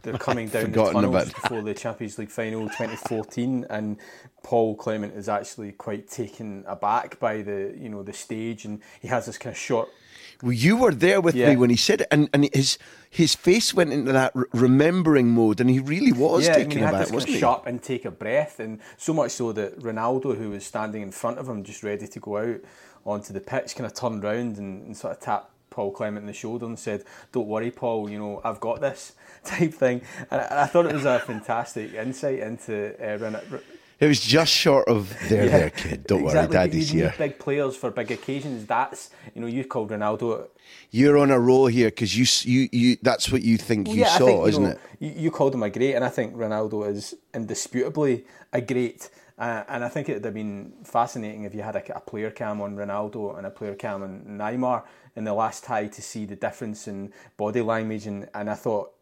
they're 0.05 0.17
coming 0.17 0.47
down 0.47 0.71
the 0.71 0.91
tunnels 0.91 1.33
before 1.33 1.61
the 1.61 1.73
Champions 1.73 2.17
League 2.17 2.29
final 2.29 2.61
2014, 2.61 3.65
and 3.69 3.97
Paul 4.43 4.75
Clement 4.75 5.13
is 5.15 5.27
actually 5.27 5.73
quite 5.73 6.07
taken 6.07 6.63
aback 6.67 7.19
by 7.19 7.41
the 7.41 7.75
you 7.77 7.89
know 7.89 8.03
the 8.03 8.13
stage, 8.13 8.63
and 8.65 8.81
he 9.01 9.07
has 9.09 9.25
this 9.25 9.37
kind 9.37 9.53
of 9.53 9.59
short. 9.59 9.89
Well, 10.41 10.51
you 10.51 10.77
were 10.77 10.93
there 10.93 11.21
with 11.21 11.35
yeah. 11.35 11.49
me 11.49 11.55
when 11.55 11.69
he 11.69 11.77
said 11.77 12.01
it, 12.01 12.07
and, 12.11 12.29
and 12.33 12.49
his 12.53 12.77
his 13.09 13.35
face 13.35 13.73
went 13.73 13.91
into 13.91 14.11
that 14.11 14.33
remembering 14.53 15.29
mode, 15.29 15.59
and 15.59 15.69
he 15.69 15.79
really 15.79 16.11
was 16.11 16.47
yeah, 16.47 16.55
taken 16.55 16.71
I 16.71 16.75
mean, 16.75 16.83
he 16.83 16.89
aback, 16.89 16.99
wasn't 16.99 17.19
kind 17.19 17.29
he? 17.29 17.35
of 17.35 17.39
sharp 17.39 17.67
intake 17.67 18.05
of 18.05 18.19
breath, 18.19 18.59
and 18.59 18.79
so 18.97 19.13
much 19.13 19.31
so 19.31 19.51
that 19.53 19.79
Ronaldo, 19.79 20.37
who 20.37 20.51
was 20.51 20.65
standing 20.65 21.01
in 21.01 21.11
front 21.11 21.39
of 21.39 21.49
him, 21.49 21.63
just 21.63 21.83
ready 21.83 22.07
to 22.07 22.19
go 22.19 22.37
out 22.37 22.61
onto 23.05 23.33
the 23.33 23.41
pitch, 23.41 23.75
kind 23.75 23.85
of 23.85 23.93
turned 23.93 24.23
round 24.23 24.57
and, 24.57 24.87
and 24.87 24.97
sort 24.97 25.13
of 25.13 25.19
tapped 25.21 25.51
Paul 25.69 25.91
Clement 25.91 26.23
in 26.23 26.27
the 26.27 26.33
shoulder 26.33 26.65
and 26.65 26.77
said, 26.77 27.03
"Don't 27.31 27.47
worry, 27.47 27.71
Paul. 27.71 28.09
You 28.09 28.19
know 28.19 28.41
I've 28.43 28.59
got 28.59 28.81
this." 28.81 29.13
Type 29.57 29.73
thing, 29.73 30.01
and 30.31 30.41
I, 30.41 30.63
I 30.63 30.65
thought 30.65 30.85
it 30.87 30.93
was 30.93 31.05
a 31.05 31.19
fantastic 31.19 31.93
insight 31.93 32.39
into 32.39 32.95
uh, 32.99 33.59
it 33.99 34.07
was 34.07 34.19
just 34.19 34.51
short 34.51 34.87
of 34.89 35.15
there, 35.29 35.45
yeah, 35.45 35.57
there, 35.57 35.69
kid. 35.69 36.07
Don't 36.07 36.23
exactly. 36.23 36.57
worry, 36.57 36.67
Daddy's 36.67 36.93
you 36.93 37.01
here. 37.01 37.15
Big 37.17 37.39
players 37.39 37.77
for 37.77 37.91
big 37.91 38.11
occasions. 38.11 38.65
That's 38.65 39.09
you 39.33 39.41
know 39.41 39.47
you 39.47 39.63
called 39.63 39.89
Ronaldo. 39.89 40.47
You're 40.91 41.17
on 41.17 41.31
a 41.31 41.39
roll 41.39 41.67
here 41.67 41.87
because 41.87 42.17
you 42.17 42.25
you 42.51 42.69
you. 42.73 42.97
That's 43.01 43.31
what 43.31 43.41
you 43.41 43.57
think 43.57 43.87
well, 43.87 43.95
you 43.95 44.01
yeah, 44.01 44.17
saw, 44.17 44.25
think, 44.25 44.47
isn't 44.49 44.63
know, 44.63 44.69
it? 44.71 44.79
You, 44.99 45.13
you, 45.15 45.31
called 45.31 45.55
him 45.55 45.63
a 45.63 45.69
great, 45.69 45.93
and 45.93 46.03
I 46.03 46.09
think 46.09 46.35
Ronaldo 46.35 46.89
is 46.89 47.15
indisputably 47.33 48.25
a 48.51 48.59
great. 48.59 49.09
Uh, 49.37 49.63
and 49.67 49.83
I 49.83 49.89
think 49.89 50.07
it 50.07 50.13
would 50.13 50.25
have 50.25 50.33
been 50.33 50.71
fascinating 50.83 51.43
if 51.43 51.53
you 51.53 51.61
had 51.61 51.75
a, 51.75 51.97
a, 51.97 51.99
player 51.99 52.31
cam 52.31 52.61
on 52.61 52.77
Ronaldo 52.77 53.37
and 53.37 53.45
a 53.45 53.49
player 53.49 53.75
cam 53.75 54.01
on 54.01 54.23
Neymar 54.25 54.83
in 55.17 55.25
the 55.25 55.33
last 55.33 55.65
tie 55.65 55.87
to 55.87 56.01
see 56.01 56.25
the 56.25 56.37
difference 56.37 56.87
in 56.87 57.11
body 57.35 57.61
language. 57.61 58.07
And, 58.07 58.29
and 58.33 58.49
I 58.49 58.53
thought 58.53 58.94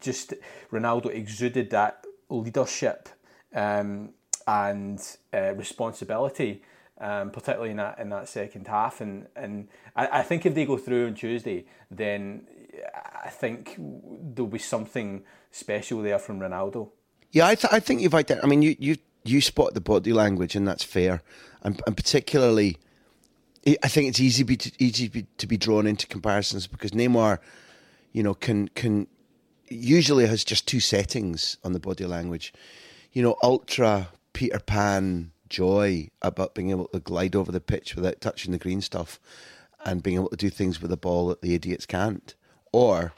just 0.00 0.34
Ronaldo 0.70 1.06
exuded 1.06 1.70
that 1.70 2.04
leadership 2.28 3.08
um, 3.54 4.10
and 4.46 5.00
uh, 5.32 5.54
responsibility, 5.54 6.62
um, 7.00 7.30
particularly 7.30 7.70
in 7.70 7.76
that 7.76 7.98
in 7.98 8.08
that 8.10 8.28
second 8.28 8.66
half. 8.68 9.00
And 9.00 9.26
and 9.36 9.68
I, 9.94 10.20
I, 10.20 10.22
think 10.22 10.46
if 10.46 10.54
they 10.54 10.64
go 10.64 10.76
through 10.76 11.06
on 11.06 11.14
Tuesday, 11.14 11.66
then 11.90 12.46
I 13.24 13.28
think 13.28 13.76
there'll 13.78 14.50
be 14.50 14.58
something 14.58 15.24
special 15.50 16.02
there 16.02 16.18
from 16.18 16.40
Ronaldo. 16.40 16.90
Yeah, 17.30 17.46
I, 17.46 17.54
th- 17.54 17.72
I 17.72 17.80
think 17.80 18.02
you've 18.02 18.14
identified. 18.14 18.46
I 18.46 18.48
mean, 18.48 18.62
you 18.62 18.76
you 18.78 18.96
you 19.24 19.40
spot 19.40 19.74
the 19.74 19.80
body 19.80 20.12
language, 20.12 20.56
and 20.56 20.66
that's 20.66 20.84
fair. 20.84 21.22
And, 21.62 21.80
and 21.86 21.96
particularly, 21.96 22.78
I 23.66 23.88
think 23.88 24.08
it's 24.08 24.20
easy 24.20 24.42
be 24.42 24.56
to, 24.56 24.72
easy 24.78 25.08
be, 25.08 25.26
to 25.38 25.46
be 25.46 25.56
drawn 25.56 25.86
into 25.86 26.06
comparisons 26.06 26.66
because 26.66 26.90
Neymar, 26.90 27.38
you 28.12 28.22
know, 28.22 28.34
can 28.34 28.68
can 28.68 29.06
usually 29.72 30.26
has 30.26 30.44
just 30.44 30.66
two 30.66 30.80
settings 30.80 31.56
on 31.64 31.72
the 31.72 31.80
body 31.80 32.04
language. 32.06 32.52
You 33.12 33.22
know, 33.22 33.36
ultra 33.42 34.08
Peter 34.32 34.58
Pan 34.58 35.32
joy 35.48 36.08
about 36.22 36.54
being 36.54 36.70
able 36.70 36.88
to 36.88 37.00
glide 37.00 37.36
over 37.36 37.52
the 37.52 37.60
pitch 37.60 37.94
without 37.94 38.20
touching 38.20 38.52
the 38.52 38.58
green 38.58 38.80
stuff 38.80 39.20
and 39.84 40.02
being 40.02 40.16
able 40.16 40.30
to 40.30 40.36
do 40.36 40.50
things 40.50 40.80
with 40.80 40.90
the 40.90 40.96
ball 40.96 41.28
that 41.28 41.42
the 41.42 41.54
idiots 41.54 41.86
can't. 41.86 42.34
Or, 42.72 43.12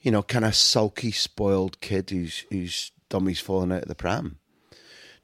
you 0.00 0.10
know, 0.10 0.22
kind 0.22 0.44
of 0.44 0.54
sulky, 0.54 1.10
spoiled 1.10 1.80
kid 1.80 2.10
who's 2.10 2.44
who's 2.50 2.92
dummy's 3.08 3.40
falling 3.40 3.72
out 3.72 3.82
of 3.82 3.88
the 3.88 3.94
pram. 3.94 4.38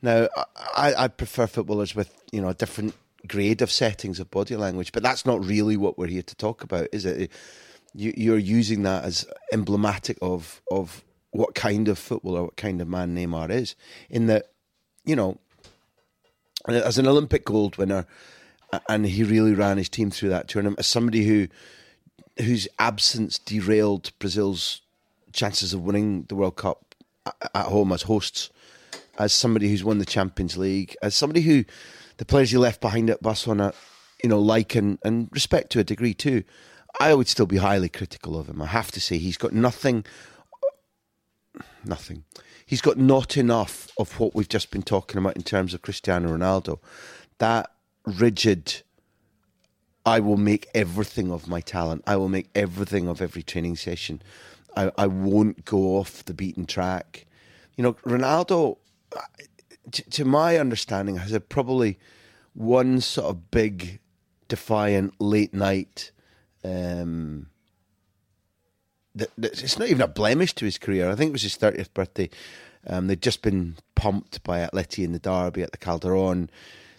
Now, 0.00 0.28
I, 0.76 0.94
I 0.96 1.08
prefer 1.08 1.46
footballers 1.46 1.94
with, 1.94 2.14
you 2.30 2.40
know, 2.40 2.48
a 2.48 2.54
different 2.54 2.94
grade 3.26 3.62
of 3.62 3.70
settings 3.70 4.20
of 4.20 4.30
body 4.30 4.56
language, 4.56 4.92
but 4.92 5.02
that's 5.02 5.26
not 5.26 5.44
really 5.44 5.76
what 5.76 5.98
we're 5.98 6.06
here 6.06 6.22
to 6.22 6.36
talk 6.36 6.62
about, 6.62 6.88
is 6.92 7.04
it? 7.04 7.30
You, 7.98 8.14
you're 8.16 8.38
using 8.38 8.82
that 8.82 9.04
as 9.04 9.26
emblematic 9.52 10.18
of 10.22 10.62
of 10.70 11.04
what 11.32 11.54
kind 11.54 11.88
of 11.88 11.98
footballer, 11.98 12.44
what 12.44 12.56
kind 12.56 12.80
of 12.80 12.86
man 12.86 13.16
Neymar 13.16 13.50
is, 13.50 13.74
in 14.08 14.28
that 14.28 14.52
you 15.04 15.16
know, 15.16 15.38
as 16.68 16.96
an 16.98 17.08
Olympic 17.08 17.44
gold 17.44 17.76
winner, 17.76 18.06
and 18.88 19.04
he 19.04 19.24
really 19.24 19.52
ran 19.52 19.78
his 19.78 19.88
team 19.88 20.10
through 20.10 20.28
that 20.28 20.46
tournament 20.46 20.78
as 20.78 20.86
somebody 20.86 21.24
who 21.24 21.48
whose 22.38 22.68
absence 22.78 23.38
derailed 23.38 24.16
Brazil's 24.20 24.82
chances 25.32 25.74
of 25.74 25.82
winning 25.82 26.24
the 26.28 26.36
World 26.36 26.56
Cup 26.56 26.94
at 27.26 27.66
home 27.66 27.92
as 27.92 28.02
hosts, 28.02 28.50
as 29.18 29.32
somebody 29.32 29.68
who's 29.68 29.82
won 29.82 29.98
the 29.98 30.06
Champions 30.06 30.56
League, 30.56 30.94
as 31.02 31.16
somebody 31.16 31.40
who 31.40 31.64
the 32.18 32.24
players 32.24 32.50
he 32.50 32.58
left 32.58 32.80
behind 32.80 33.10
at 33.10 33.22
Barcelona, 33.22 33.72
you 34.22 34.28
know, 34.28 34.38
like 34.38 34.74
and, 34.74 34.98
and 35.02 35.28
respect 35.32 35.70
to 35.72 35.80
a 35.80 35.84
degree 35.84 36.14
too. 36.14 36.44
I 37.00 37.14
would 37.14 37.28
still 37.28 37.46
be 37.46 37.58
highly 37.58 37.88
critical 37.88 38.38
of 38.38 38.48
him. 38.48 38.60
I 38.60 38.66
have 38.66 38.90
to 38.92 39.00
say 39.00 39.18
he's 39.18 39.36
got 39.36 39.52
nothing, 39.52 40.04
nothing 41.84 42.24
he's 42.68 42.82
got 42.82 42.98
not 42.98 43.38
enough 43.38 43.88
of 43.98 44.20
what 44.20 44.34
we've 44.34 44.48
just 44.48 44.70
been 44.70 44.82
talking 44.82 45.16
about 45.18 45.34
in 45.36 45.42
terms 45.42 45.72
of 45.72 45.80
Cristiano 45.80 46.36
Ronaldo. 46.36 46.78
That 47.38 47.70
rigid, 48.04 48.82
I 50.04 50.20
will 50.20 50.36
make 50.36 50.68
everything 50.74 51.32
of 51.32 51.48
my 51.48 51.62
talent. 51.62 52.04
I 52.06 52.16
will 52.16 52.28
make 52.28 52.50
everything 52.54 53.08
of 53.08 53.22
every 53.22 53.42
training 53.42 53.76
session. 53.76 54.20
I, 54.76 54.92
I 54.98 55.06
won't 55.06 55.64
go 55.64 55.96
off 55.96 56.26
the 56.26 56.34
beaten 56.34 56.66
track. 56.66 57.24
You 57.76 57.84
know, 57.84 57.94
Ronaldo, 58.04 58.76
to, 59.92 60.10
to 60.10 60.24
my 60.26 60.58
understanding, 60.58 61.16
has 61.16 61.32
a 61.32 61.40
probably 61.40 61.98
one 62.52 63.00
sort 63.00 63.30
of 63.30 63.50
big, 63.50 63.98
defiant 64.48 65.18
late 65.18 65.54
night. 65.54 66.10
Um, 66.64 67.48
that, 69.14 69.30
that, 69.38 69.62
it's 69.62 69.78
not 69.78 69.88
even 69.88 70.02
a 70.02 70.08
blemish 70.08 70.54
to 70.54 70.64
his 70.64 70.78
career. 70.78 71.10
I 71.10 71.14
think 71.14 71.30
it 71.30 71.32
was 71.32 71.42
his 71.42 71.56
30th 71.56 71.92
birthday. 71.92 72.30
Um, 72.86 73.06
they'd 73.06 73.22
just 73.22 73.42
been 73.42 73.76
pumped 73.94 74.42
by 74.44 74.60
Atleti 74.60 75.04
in 75.04 75.12
the 75.12 75.18
derby 75.18 75.62
at 75.62 75.72
the 75.72 75.78
Calderon. 75.78 76.50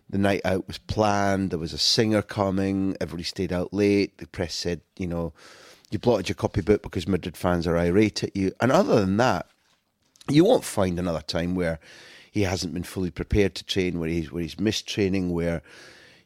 The 0.10 0.17
night 0.17 0.41
out 0.43 0.67
was 0.67 0.78
planned. 0.78 1.52
There 1.52 1.60
was 1.60 1.74
a 1.74 1.78
singer 1.78 2.22
coming. 2.22 2.98
Everybody 3.00 3.24
stayed 3.24 3.54
out 3.54 3.74
late. 3.74 4.17
The 4.17 4.28
press 4.28 4.56
said, 4.56 4.82
you 4.98 5.08
know, 5.08 5.34
you 5.91 6.00
blotted 6.00 6.30
your 6.30 6.36
copybook 6.36 6.84
because 6.84 7.08
Madrid 7.08 7.38
fans 7.38 7.67
are 7.67 7.78
irate 7.78 8.24
at 8.24 8.36
you. 8.36 8.52
And 8.60 8.72
other 8.72 9.00
than 9.00 9.17
that, 9.17 9.48
you 10.30 10.43
won't 10.45 10.63
find 10.63 11.00
another 11.00 11.22
time 11.22 11.56
where 11.56 11.80
he 12.32 12.41
hasn't 12.43 12.74
been 12.74 12.84
fully 12.84 13.12
prepared 13.12 13.56
to 13.56 13.63
train, 13.63 14.00
where 14.00 14.10
he's 14.10 14.32
where 14.32 14.43
he's 14.43 14.60
missed 14.60 14.88
training, 14.88 15.32
where 15.32 15.62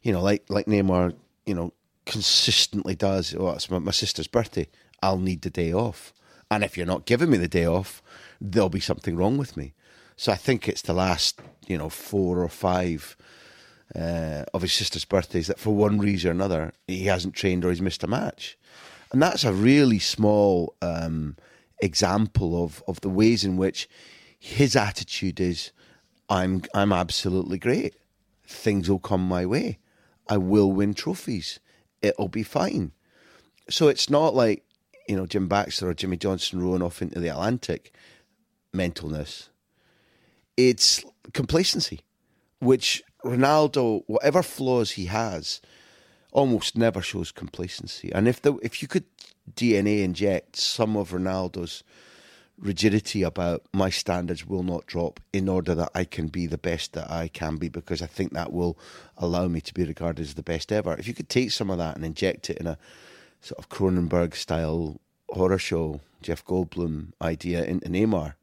you 0.02 0.12
know, 0.12 0.22
like 0.22 0.44
like 0.50 0.66
Neymar, 0.66 1.16
you 1.46 1.54
know, 1.54 1.74
consistently 2.06 2.96
does, 2.96 3.36
oh, 3.38 3.52
it's 3.52 3.70
my, 3.70 3.80
my 3.80 3.92
sister's 3.92 4.28
birthday, 4.28 4.68
I'll 5.02 5.20
need 5.20 5.42
the 5.42 5.50
day 5.50 5.74
off. 5.74 6.14
And 6.50 6.64
if 6.64 6.78
you're 6.78 6.86
not 6.86 7.06
giving 7.06 7.30
me 7.30 7.38
the 7.38 7.48
day 7.48 7.66
off, 7.66 8.02
there'll 8.40 8.70
be 8.70 8.80
something 8.80 9.16
wrong 9.16 9.38
with 9.38 9.58
me. 9.58 9.74
So 10.16 10.32
I 10.32 10.36
think 10.36 10.68
it's 10.68 10.84
the 10.84 10.94
last, 10.94 11.40
you 11.68 11.78
know, 11.78 11.90
four 11.90 12.44
or 12.44 12.50
five 12.50 13.18
uh, 13.96 14.44
of 14.54 14.62
his 14.62 14.74
sister's 14.74 15.06
birthdays 15.06 15.48
that 15.48 15.60
for 15.60 15.74
one 15.76 16.00
reason 16.00 16.30
or 16.30 16.32
another 16.32 16.74
he 16.88 17.06
hasn't 17.06 17.36
trained 17.36 17.66
or 17.66 17.70
he's 17.70 17.82
missed 17.82 18.04
a 18.04 18.08
match. 18.08 18.58
And 19.12 19.22
that's 19.22 19.44
a 19.44 19.54
really 19.54 20.00
small 20.00 20.76
um, 20.82 21.36
example 21.82 22.64
of, 22.64 22.84
of 22.88 23.02
the 23.02 23.10
ways 23.10 23.44
in 23.44 23.58
which 23.58 23.88
his 24.40 24.76
attitude 24.76 25.40
is 25.40 25.72
I'm 26.30 26.64
I'm 26.74 26.92
absolutely 26.92 27.60
great. 27.60 27.96
Things 28.48 28.90
will 28.90 29.00
come 29.00 29.22
my 29.28 29.46
way. 29.46 29.80
I 30.28 30.38
will 30.38 30.72
win 30.72 30.94
trophies. 30.94 31.60
It'll 32.04 32.28
be 32.28 32.44
fine. 32.44 32.92
So 33.70 33.88
it's 33.88 34.10
not 34.10 34.36
like, 34.36 34.64
you 35.08 35.16
know, 35.16 35.26
Jim 35.26 35.48
Baxter 35.48 35.90
or 35.90 35.94
Jimmy 35.94 36.18
Johnstone 36.18 36.62
rowing 36.62 36.84
off 36.84 37.02
into 37.02 37.20
the 37.20 37.30
Atlantic 37.30 37.96
mentalness. 38.76 39.50
It's 40.58 41.04
complacency, 41.34 42.02
which 42.60 43.02
Ronaldo, 43.26 44.04
whatever 44.08 44.44
flaws 44.44 44.92
he 44.92 45.06
has, 45.06 45.62
almost 46.32 46.78
never 46.78 47.02
shows 47.02 47.32
complacency. 47.32 48.12
And 48.14 48.28
if 48.28 48.42
the 48.42 48.56
if 48.62 48.82
you 48.82 48.88
could 48.88 49.06
DNA 49.56 50.04
inject 50.04 50.58
some 50.58 50.98
of 50.98 51.12
Ronaldo's 51.12 51.84
rigidity 52.60 53.24
about 53.24 53.64
my 53.74 53.90
standards 53.90 54.46
will 54.46 54.64
not 54.64 54.86
drop 54.86 55.20
in 55.32 55.50
order 55.50 55.76
that 55.76 55.92
I 55.94 56.04
can 56.06 56.28
be 56.28 56.48
the 56.48 56.58
best 56.58 56.94
that 56.94 57.10
I 57.10 57.28
can 57.28 57.58
be 57.58 57.68
because 57.70 58.02
I 58.02 58.08
think 58.08 58.34
that 58.34 58.54
will 58.54 58.78
allow 59.18 59.48
me 59.48 59.62
to 59.62 59.74
be 59.74 59.84
regarded 59.84 60.22
as 60.22 60.36
the 60.36 60.44
best 60.44 60.72
ever. 60.72 60.94
If 60.94 61.08
you 61.08 61.14
could 61.14 61.30
take 61.30 61.52
some 61.52 61.70
of 61.70 61.78
that 61.78 61.96
and 61.96 62.06
inject 62.06 62.50
it 62.50 62.58
in 62.58 62.68
a 62.68 62.78
sort 63.42 63.60
of 63.60 63.70
Cronenberg 63.70 64.36
style 64.36 65.00
horror 65.30 65.58
show, 65.58 66.02
Jeff 66.22 66.46
Goldblum 66.46 67.12
idea 67.22 67.64
into 67.64 67.90
Neymar, 67.90 68.36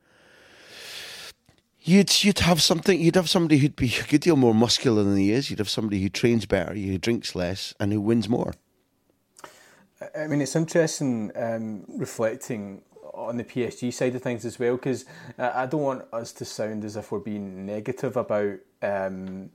you'd 1.80 2.22
you'd 2.22 2.40
have 2.40 2.60
something. 2.60 3.00
You'd 3.00 3.16
have 3.16 3.30
somebody 3.30 3.58
who'd 3.58 3.76
be 3.76 3.94
a 4.00 4.04
good 4.04 4.20
deal 4.20 4.36
more 4.36 4.54
muscular 4.54 5.02
than 5.02 5.16
he 5.16 5.32
is. 5.32 5.50
You'd 5.50 5.60
have 5.60 5.70
somebody 5.70 6.02
who 6.02 6.08
trains 6.08 6.46
better, 6.46 6.74
who 6.74 6.98
drinks 6.98 7.34
less, 7.34 7.74
and 7.80 7.92
who 7.92 8.00
wins 8.00 8.28
more. 8.28 8.54
I 10.16 10.26
mean, 10.26 10.40
it's 10.40 10.56
interesting 10.56 11.30
um, 11.36 11.84
reflecting 11.88 12.82
on 13.14 13.36
the 13.36 13.44
PSG 13.44 13.92
side 13.92 14.14
of 14.14 14.22
things 14.22 14.44
as 14.44 14.58
well, 14.58 14.76
because 14.76 15.04
I 15.38 15.66
don't 15.66 15.82
want 15.82 16.04
us 16.12 16.32
to 16.32 16.44
sound 16.44 16.84
as 16.84 16.96
if 16.96 17.12
we're 17.12 17.18
being 17.18 17.66
negative 17.66 18.16
about 18.16 18.58
um, 18.82 19.50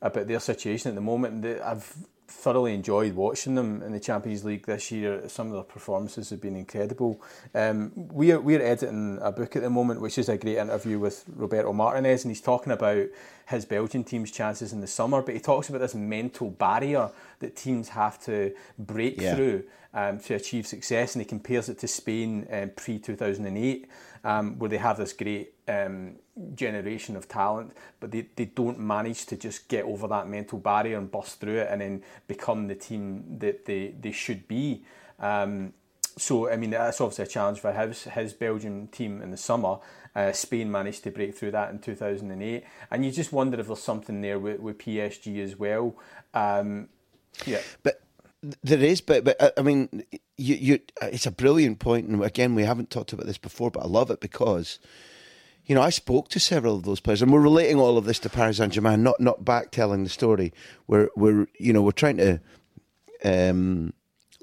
about 0.00 0.26
their 0.26 0.40
situation 0.40 0.90
at 0.90 0.94
the 0.94 1.00
moment. 1.00 1.44
I've 1.44 1.94
thoroughly 2.32 2.74
enjoyed 2.74 3.14
watching 3.14 3.54
them 3.54 3.82
in 3.82 3.92
the 3.92 4.00
Champions 4.00 4.44
League 4.44 4.66
this 4.66 4.90
year. 4.90 5.28
Some 5.28 5.48
of 5.48 5.52
their 5.52 5.62
performances 5.62 6.30
have 6.30 6.40
been 6.40 6.56
incredible. 6.56 7.20
Um, 7.54 7.92
we're 7.94 8.40
we're 8.40 8.62
editing 8.62 9.18
a 9.20 9.30
book 9.30 9.54
at 9.54 9.62
the 9.62 9.70
moment, 9.70 10.00
which 10.00 10.18
is 10.18 10.28
a 10.28 10.38
great 10.38 10.56
interview 10.56 10.98
with 10.98 11.24
Roberto 11.28 11.72
Martinez, 11.72 12.24
and 12.24 12.30
he's 12.30 12.40
talking 12.40 12.72
about 12.72 13.06
his 13.52 13.64
Belgian 13.64 14.04
team's 14.04 14.30
chances 14.30 14.72
in 14.72 14.80
the 14.80 14.86
summer. 14.86 15.22
But 15.22 15.34
he 15.34 15.40
talks 15.40 15.68
about 15.68 15.80
this 15.80 15.94
mental 15.94 16.50
barrier 16.50 17.10
that 17.38 17.56
teams 17.56 17.88
have 17.90 18.22
to 18.24 18.52
break 18.78 19.20
yeah. 19.20 19.34
through 19.34 19.64
um, 19.94 20.18
to 20.20 20.34
achieve 20.34 20.66
success, 20.66 21.14
and 21.14 21.22
he 21.22 21.26
compares 21.26 21.68
it 21.68 21.78
to 21.78 21.88
Spain 21.88 22.46
um, 22.50 22.70
pre 22.74 22.98
two 22.98 23.16
thousand 23.16 23.46
and 23.46 23.58
eight, 23.58 23.88
um, 24.24 24.58
where 24.58 24.70
they 24.70 24.78
have 24.78 24.96
this 24.96 25.12
great 25.12 25.54
um, 25.68 26.16
generation 26.54 27.16
of 27.16 27.28
talent, 27.28 27.76
but 28.00 28.10
they, 28.10 28.26
they 28.36 28.46
don't 28.46 28.78
manage 28.78 29.26
to 29.26 29.36
just 29.36 29.68
get 29.68 29.84
over 29.84 30.08
that 30.08 30.26
mental 30.28 30.58
barrier 30.58 30.98
and 30.98 31.10
bust 31.10 31.40
through 31.40 31.58
it 31.58 31.68
and 31.70 31.80
then 31.80 32.02
become 32.26 32.68
the 32.68 32.74
team 32.74 33.38
that 33.38 33.66
they, 33.66 33.94
they 34.00 34.12
should 34.12 34.48
be. 34.48 34.82
Um, 35.20 35.74
so, 36.16 36.50
I 36.50 36.56
mean, 36.56 36.70
that's 36.70 37.00
obviously 37.00 37.24
a 37.24 37.28
challenge 37.28 37.60
for 37.60 37.72
his, 37.72 38.04
his 38.04 38.32
Belgian 38.32 38.88
team 38.88 39.22
in 39.22 39.30
the 39.30 39.36
summer. 39.36 39.78
Uh, 40.14 40.32
Spain 40.32 40.70
managed 40.70 41.04
to 41.04 41.10
break 41.10 41.36
through 41.36 41.52
that 41.52 41.70
in 41.70 41.78
2008. 41.78 42.64
And 42.90 43.04
you 43.04 43.10
just 43.10 43.32
wonder 43.32 43.58
if 43.58 43.66
there's 43.66 43.82
something 43.82 44.20
there 44.20 44.38
with, 44.38 44.60
with 44.60 44.78
PSG 44.78 45.42
as 45.42 45.56
well. 45.56 45.96
Um, 46.34 46.88
yeah. 47.46 47.60
But 47.82 48.02
there 48.62 48.80
is, 48.80 49.00
but 49.00 49.24
but 49.24 49.54
I 49.56 49.62
mean, 49.62 50.04
you 50.36 50.56
you 50.56 50.80
it's 51.00 51.26
a 51.26 51.30
brilliant 51.30 51.78
point, 51.78 52.08
and 52.08 52.22
again, 52.24 52.56
we 52.56 52.64
haven't 52.64 52.90
talked 52.90 53.12
about 53.12 53.26
this 53.26 53.38
before, 53.38 53.70
but 53.70 53.84
I 53.84 53.86
love 53.86 54.10
it 54.10 54.20
because 54.20 54.80
you 55.64 55.76
know, 55.76 55.82
I 55.82 55.90
spoke 55.90 56.28
to 56.30 56.40
several 56.40 56.76
of 56.76 56.82
those 56.82 57.00
players, 57.00 57.22
and 57.22 57.32
we're 57.32 57.40
relating 57.40 57.78
all 57.78 57.96
of 57.96 58.04
this 58.04 58.18
to 58.20 58.28
Paris 58.28 58.56
Saint 58.56 58.72
Germain, 58.72 59.02
not 59.02 59.20
not 59.20 59.44
back 59.44 59.70
telling 59.70 60.02
the 60.02 60.10
story. 60.10 60.52
We're 60.86 61.08
we're 61.14 61.46
you 61.58 61.72
know 61.72 61.82
we're 61.82 61.92
trying 61.92 62.16
to 62.16 62.40
um, 63.24 63.92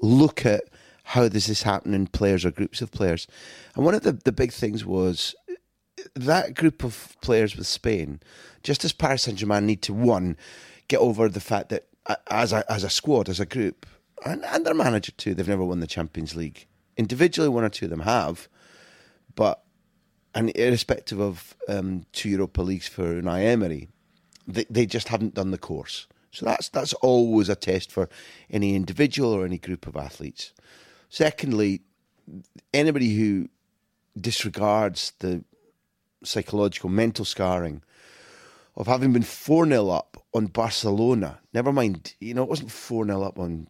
look 0.00 0.46
at 0.46 0.64
how 1.10 1.28
does 1.28 1.46
this 1.46 1.62
happen 1.62 1.92
in 1.92 2.06
players 2.06 2.44
or 2.44 2.52
groups 2.52 2.80
of 2.80 2.92
players, 2.92 3.26
and 3.74 3.84
one 3.84 3.94
of 3.94 4.02
the 4.02 4.12
the 4.12 4.32
big 4.32 4.52
things 4.52 4.84
was 4.84 5.34
that 6.14 6.54
group 6.54 6.84
of 6.84 7.16
players 7.20 7.56
with 7.56 7.66
Spain, 7.66 8.20
just 8.62 8.84
as 8.84 8.92
Paris 8.92 9.24
Saint 9.24 9.38
Germain 9.38 9.66
need 9.66 9.82
to 9.82 9.92
one 9.92 10.36
get 10.86 11.00
over 11.00 11.28
the 11.28 11.40
fact 11.40 11.68
that 11.70 11.86
as 12.28 12.52
a 12.52 12.70
as 12.70 12.84
a 12.84 12.90
squad, 12.90 13.28
as 13.28 13.40
a 13.40 13.46
group, 13.46 13.86
and, 14.24 14.44
and 14.44 14.64
their 14.64 14.74
manager 14.74 15.10
too, 15.12 15.34
they've 15.34 15.48
never 15.48 15.64
won 15.64 15.80
the 15.80 15.88
Champions 15.88 16.36
League. 16.36 16.66
Individually, 16.96 17.48
one 17.48 17.64
or 17.64 17.68
two 17.68 17.86
of 17.86 17.90
them 17.90 18.00
have, 18.00 18.48
but 19.34 19.64
and 20.32 20.56
irrespective 20.56 21.20
of 21.20 21.56
um, 21.68 22.06
two 22.12 22.28
Europa 22.28 22.62
Leagues 22.62 22.86
for 22.86 23.20
Unai 23.20 23.46
Emery, 23.46 23.88
they, 24.46 24.64
they 24.70 24.86
just 24.86 25.08
haven't 25.08 25.34
done 25.34 25.50
the 25.50 25.58
course. 25.58 26.06
So 26.30 26.46
that's 26.46 26.68
that's 26.68 26.92
always 26.94 27.48
a 27.48 27.56
test 27.56 27.90
for 27.90 28.08
any 28.48 28.76
individual 28.76 29.32
or 29.32 29.44
any 29.44 29.58
group 29.58 29.88
of 29.88 29.96
athletes. 29.96 30.52
Secondly, 31.10 31.82
anybody 32.72 33.14
who 33.16 33.48
disregards 34.18 35.12
the 35.18 35.44
psychological, 36.22 36.88
mental 36.88 37.24
scarring 37.24 37.82
of 38.76 38.86
having 38.86 39.12
been 39.12 39.22
4 39.22 39.66
0 39.66 39.88
up 39.88 40.24
on 40.32 40.46
Barcelona, 40.46 41.40
never 41.52 41.72
mind, 41.72 42.14
you 42.20 42.32
know, 42.32 42.44
it 42.44 42.48
wasn't 42.48 42.70
4 42.70 43.04
0 43.04 43.22
up 43.22 43.38
on 43.40 43.66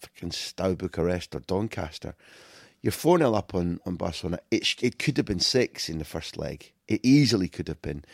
fucking 0.00 0.32
Steaua 0.32 0.76
Bucharest 0.76 1.34
or 1.34 1.40
Doncaster. 1.40 2.14
You're 2.82 2.92
4 2.92 3.18
0 3.18 3.32
up 3.32 3.54
on, 3.54 3.80
on 3.86 3.96
Barcelona. 3.96 4.40
It, 4.50 4.74
it 4.82 4.98
could 4.98 5.16
have 5.16 5.26
been 5.26 5.40
six 5.40 5.88
in 5.88 5.98
the 5.98 6.04
first 6.04 6.36
leg. 6.36 6.72
It 6.88 7.00
easily 7.02 7.48
could 7.48 7.68
have 7.68 7.80
been. 7.80 8.04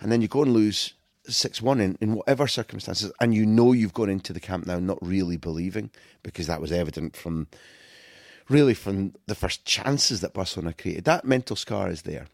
And 0.00 0.10
then 0.10 0.22
you 0.22 0.28
go 0.28 0.42
and 0.42 0.54
lose 0.54 0.94
6 1.28 1.60
1 1.60 1.80
in, 1.80 1.98
in 2.00 2.14
whatever 2.14 2.46
circumstances. 2.46 3.12
And 3.20 3.34
you 3.34 3.44
know 3.44 3.72
you've 3.72 3.92
gone 3.92 4.08
into 4.08 4.32
the 4.32 4.40
camp 4.40 4.66
now 4.66 4.78
not 4.78 4.98
really 5.02 5.36
believing 5.36 5.90
because 6.22 6.46
that 6.46 6.62
was 6.62 6.72
evident 6.72 7.14
from 7.14 7.48
really 8.48 8.74
from 8.74 9.14
the 9.26 9.34
first 9.34 9.64
chances 9.64 10.20
that 10.20 10.34
Barcelona 10.34 10.72
created. 10.72 11.04
That 11.04 11.24
mental 11.24 11.56
scar 11.56 11.90
is 11.90 12.02
there. 12.02 12.26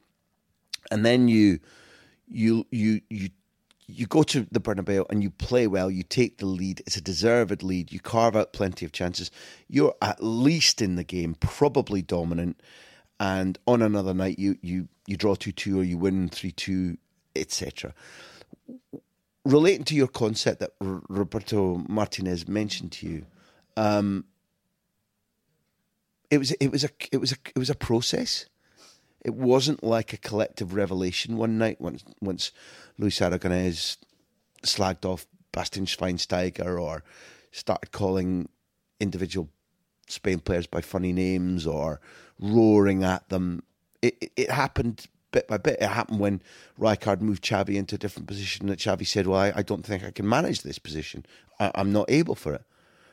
And 0.90 1.04
then 1.04 1.28
you 1.28 1.60
you 2.26 2.66
you 2.70 3.00
you 3.08 3.30
you 3.88 4.06
go 4.06 4.22
to 4.22 4.46
the 4.52 4.60
Bernabeu 4.60 5.06
and 5.08 5.22
you 5.22 5.30
play 5.30 5.66
well, 5.66 5.90
you 5.90 6.02
take 6.02 6.38
the 6.38 6.46
lead. 6.46 6.80
It's 6.80 6.96
a 6.96 7.00
deserved 7.00 7.62
lead. 7.62 7.90
You 7.90 8.00
carve 8.00 8.36
out 8.36 8.52
plenty 8.52 8.84
of 8.84 8.92
chances. 8.92 9.30
You're 9.66 9.94
at 10.02 10.22
least 10.22 10.82
in 10.82 10.96
the 10.96 11.04
game, 11.04 11.34
probably 11.40 12.02
dominant. 12.02 12.60
And 13.18 13.58
on 13.66 13.82
another 13.82 14.14
night, 14.14 14.38
you 14.38 14.58
you 14.62 14.88
you 15.06 15.16
draw 15.16 15.34
two 15.34 15.52
two 15.52 15.80
or 15.80 15.84
you 15.84 15.98
win 15.98 16.28
three 16.28 16.52
two, 16.52 16.98
etc. 17.34 17.94
Relating 19.44 19.84
to 19.84 19.94
your 19.94 20.08
concept 20.08 20.60
that 20.60 20.72
R- 20.80 21.02
Roberto 21.08 21.82
Martinez 21.88 22.46
mentioned 22.46 22.92
to 22.92 23.08
you, 23.08 23.26
um, 23.76 24.24
it 26.30 26.38
was 26.38 26.52
it 26.52 26.70
was 26.70 26.84
a 26.84 26.90
it 27.12 27.18
was 27.18 27.32
a 27.32 27.36
it 27.54 27.58
was 27.58 27.70
a 27.70 27.74
process. 27.74 28.46
It 29.24 29.34
wasn't 29.34 29.82
like 29.82 30.12
a 30.12 30.16
collective 30.16 30.74
revelation 30.74 31.36
one 31.36 31.58
night 31.58 31.80
once 31.80 32.04
once 32.20 32.52
Luis 32.98 33.18
Aragonés 33.18 33.96
slagged 34.62 35.04
off 35.04 35.26
Bastian 35.52 35.86
Schweinsteiger 35.86 36.80
or 36.80 37.02
started 37.50 37.90
calling 37.92 38.48
individual 39.00 39.48
Spain 40.08 40.38
players 40.40 40.66
by 40.66 40.80
funny 40.80 41.12
names 41.12 41.66
or 41.66 42.00
roaring 42.38 43.04
at 43.04 43.28
them. 43.28 43.62
It, 44.02 44.16
it, 44.20 44.32
it 44.36 44.50
happened 44.50 45.06
bit 45.30 45.48
by 45.48 45.58
bit. 45.58 45.78
It 45.80 45.88
happened 45.88 46.20
when 46.20 46.42
Rijkaard 46.78 47.20
moved 47.20 47.44
Xavi 47.44 47.74
into 47.74 47.96
a 47.96 47.98
different 47.98 48.28
position 48.28 48.66
that 48.68 48.78
Xavi 48.78 49.06
said, 49.06 49.26
well, 49.26 49.40
I, 49.40 49.52
I 49.56 49.62
don't 49.62 49.84
think 49.84 50.04
I 50.04 50.10
can 50.10 50.28
manage 50.28 50.62
this 50.62 50.78
position. 50.78 51.26
I, 51.60 51.70
am 51.74 51.92
not 51.92 52.10
able 52.10 52.34
for 52.34 52.54
it. 52.54 52.62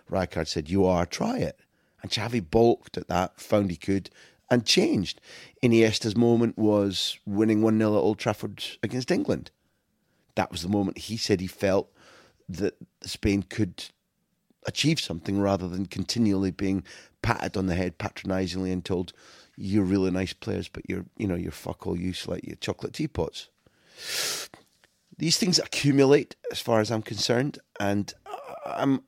Rijkaard 0.10 0.48
said, 0.48 0.70
you 0.70 0.86
are, 0.86 1.06
try 1.06 1.40
it. 1.40 1.60
And 2.06 2.12
Xavi 2.12 2.40
balked 2.40 2.98
at 2.98 3.08
that, 3.08 3.42
found 3.42 3.72
he 3.72 3.78
could, 3.78 4.12
and 4.52 4.64
changed. 4.64 5.20
Iniesta's 5.64 6.16
moment 6.16 6.56
was 6.56 7.18
winning 7.26 7.64
1 7.64 7.78
0 7.80 7.96
at 7.96 7.98
Old 7.98 8.20
Trafford 8.20 8.64
against 8.84 9.10
England 9.10 9.50
that 10.36 10.52
was 10.52 10.62
the 10.62 10.70
moment 10.70 10.98
he 10.98 11.18
said 11.18 11.42
he 11.42 11.48
felt 11.48 11.90
that 12.48 12.76
Spain 13.04 13.44
could 13.44 13.86
achieve 14.68 15.00
something 15.00 15.40
rather 15.40 15.68
than 15.68 15.86
continually 15.86 16.52
being 16.52 16.84
patted 17.22 17.58
on 17.58 17.68
the 17.68 17.76
head 17.76 17.98
patronisingly 17.98 18.72
and 18.72 18.86
told 18.86 19.14
you're 19.58 19.84
really 19.84 20.12
nice 20.12 20.34
players, 20.34 20.68
but 20.68 20.88
you're 20.88 21.06
you 21.18 21.28
know 21.28 21.36
you're 21.36 21.52
fuck 21.52 21.88
all 21.88 21.98
use 21.98 22.28
like 22.28 22.46
your 22.46 22.58
chocolate 22.58 22.94
teapots. 22.94 23.50
These 25.18 25.38
things 25.38 25.60
accumulate, 25.60 26.36
as 26.52 26.60
far 26.60 26.82
as 26.82 26.92
I'm 26.92 27.02
concerned, 27.02 27.58
and 27.80 28.14
I'm 28.66 29.02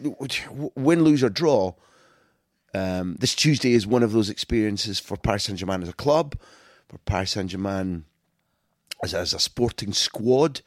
win, 0.00 1.04
lose 1.04 1.22
or 1.22 1.30
draw, 1.30 1.74
um, 2.74 3.16
this 3.18 3.34
Tuesday 3.34 3.72
is 3.72 3.86
one 3.86 4.02
of 4.02 4.12
those 4.12 4.30
experiences 4.30 4.98
for 4.98 5.16
Paris 5.16 5.44
Saint 5.44 5.58
Germain 5.58 5.82
as 5.82 5.88
a 5.88 5.94
club, 5.94 6.36
for 6.88 6.98
Paris 6.98 7.32
Saint 7.32 7.50
Germain 7.50 8.04
as, 9.02 9.14
as 9.14 9.32
a 9.32 9.38
sporting 9.38 9.92
squad, 9.92 10.60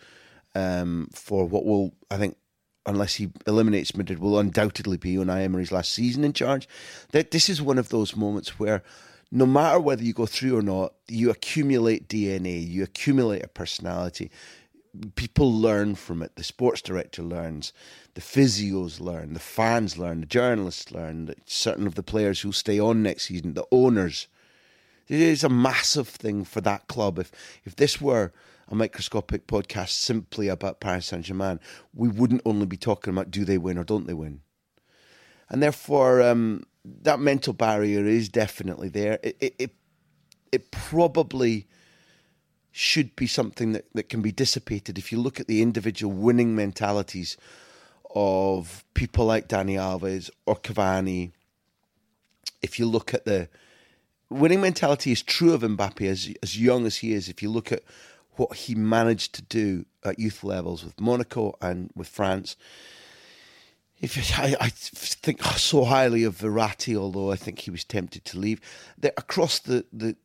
um, 0.56 1.10
for 1.14 1.46
what 1.46 1.66
will, 1.66 1.94
I 2.10 2.18
think, 2.18 2.38
unless 2.86 3.16
he 3.16 3.30
eliminates 3.46 3.96
Madrid, 3.96 4.20
will 4.20 4.40
undoubtedly 4.40 4.98
be 4.98 5.16
Unai 5.16 5.44
Emery's 5.44 5.72
last 5.72 5.94
season 5.94 6.24
in 6.24 6.34
charge. 6.34 6.68
That 7.12 7.32
this 7.32 7.50
is 7.50 7.62
one 7.62 7.78
of 7.78 7.90
those 7.90 8.16
moments 8.16 8.60
where 8.60 8.84
no 9.32 9.46
matter 9.46 9.80
whether 9.80 10.04
you 10.04 10.14
go 10.14 10.26
through 10.26 10.58
or 10.58 10.62
not, 10.62 10.94
you 11.08 11.30
accumulate 11.30 12.10
DNA, 12.10 12.68
you 12.68 12.84
accumulate 12.84 13.44
a 13.44 13.48
personality. 13.48 14.30
People 15.16 15.54
learn 15.54 15.96
from 15.96 16.22
it. 16.22 16.36
The 16.36 16.44
sports 16.44 16.82
director 16.82 17.24
learns, 17.24 17.72
the 18.14 18.22
physios 18.22 19.00
learn, 19.00 19.34
the 19.34 19.40
fans 19.40 19.98
learn, 19.98 20.20
the 20.20 20.26
journalists 20.26 20.92
learn, 20.92 21.34
certain 21.46 21.88
of 21.88 21.96
the 21.96 22.04
players 22.04 22.42
who'll 22.42 22.52
stay 22.52 22.80
on 22.80 23.02
next 23.02 23.28
season, 23.28 23.54
the 23.54 23.66
owners. 23.72 24.28
It 25.08 25.20
is 25.20 25.44
a 25.44 25.50
massive 25.50 26.08
thing 26.08 26.44
for 26.44 26.62
that 26.62 26.88
club. 26.88 27.20
If 27.20 27.32
if 27.66 27.76
this 27.76 28.00
were 28.02 28.32
a 28.68 28.76
microscopic 28.76 29.48
podcast 29.48 29.90
simply 29.90 30.48
about 30.48 30.80
Paris 30.80 31.08
Saint 31.08 31.26
Germain, 31.26 31.60
we 31.94 32.08
wouldn't 32.08 32.42
only 32.46 32.66
be 32.66 32.78
talking 32.78 33.12
about 33.12 33.32
do 33.32 33.44
they 33.44 33.58
win 33.58 33.78
or 33.78 33.84
don't 33.84 34.08
they 34.08 34.14
win. 34.14 34.42
And 35.50 35.62
therefore, 35.62 36.22
um, 36.22 36.64
that 36.86 37.20
mental 37.20 37.52
barrier 37.54 38.06
is 38.06 38.30
definitely 38.30 38.88
there. 38.88 39.20
It, 39.22 39.38
it, 39.42 39.56
it, 39.60 39.76
it 40.54 40.72
probably 40.72 41.68
should 42.72 43.16
be 43.16 43.28
something 43.28 43.74
that, 43.74 43.86
that 43.94 44.10
can 44.10 44.22
be 44.22 44.32
dissipated 44.32 44.98
if 44.98 45.12
you 45.12 45.20
look 45.20 45.40
at 45.40 45.48
the 45.48 45.62
individual 45.62 46.14
winning 46.14 46.56
mentalities 46.56 47.38
of 48.16 48.84
people 48.94 49.26
like 49.26 49.48
Dani 49.48 49.76
Alves 49.76 50.30
or 50.46 50.56
Cavani. 50.56 51.32
If 52.62 52.80
you 52.80 52.86
look 52.86 53.14
at 53.14 53.26
the 53.26 53.50
winning 54.30 54.62
mentality 54.62 55.12
is 55.12 55.22
true 55.22 55.54
of 55.54 55.62
Mbappe 55.62 56.08
as 56.08 56.34
as 56.42 56.60
young 56.60 56.86
as 56.86 56.98
he 56.98 57.14
is. 57.14 57.30
If 57.30 57.44
you 57.44 57.50
look 57.50 57.72
at 57.72 57.84
what 58.38 58.56
he 58.56 58.76
managed 58.76 59.34
to 59.36 59.42
do 59.42 59.86
at 60.04 60.18
youth 60.18 60.44
levels 60.44 60.84
with 60.84 61.00
Monaco 61.00 61.56
and 61.62 61.92
with 61.96 62.08
France, 62.08 62.56
if 64.00 64.40
I, 64.40 64.56
I, 64.60 64.70
think 64.70 65.44
so 65.44 65.84
highly 65.86 66.24
of 66.24 66.38
Verratti, 66.38 66.96
although 66.96 67.32
I 67.32 67.36
think 67.36 67.60
he 67.60 67.72
was 67.72 67.84
tempted 67.84 68.26
to 68.26 68.40
leave. 68.40 68.60
That 68.98 69.14
across 69.16 69.60
the, 69.60 69.86
the, 69.94 70.16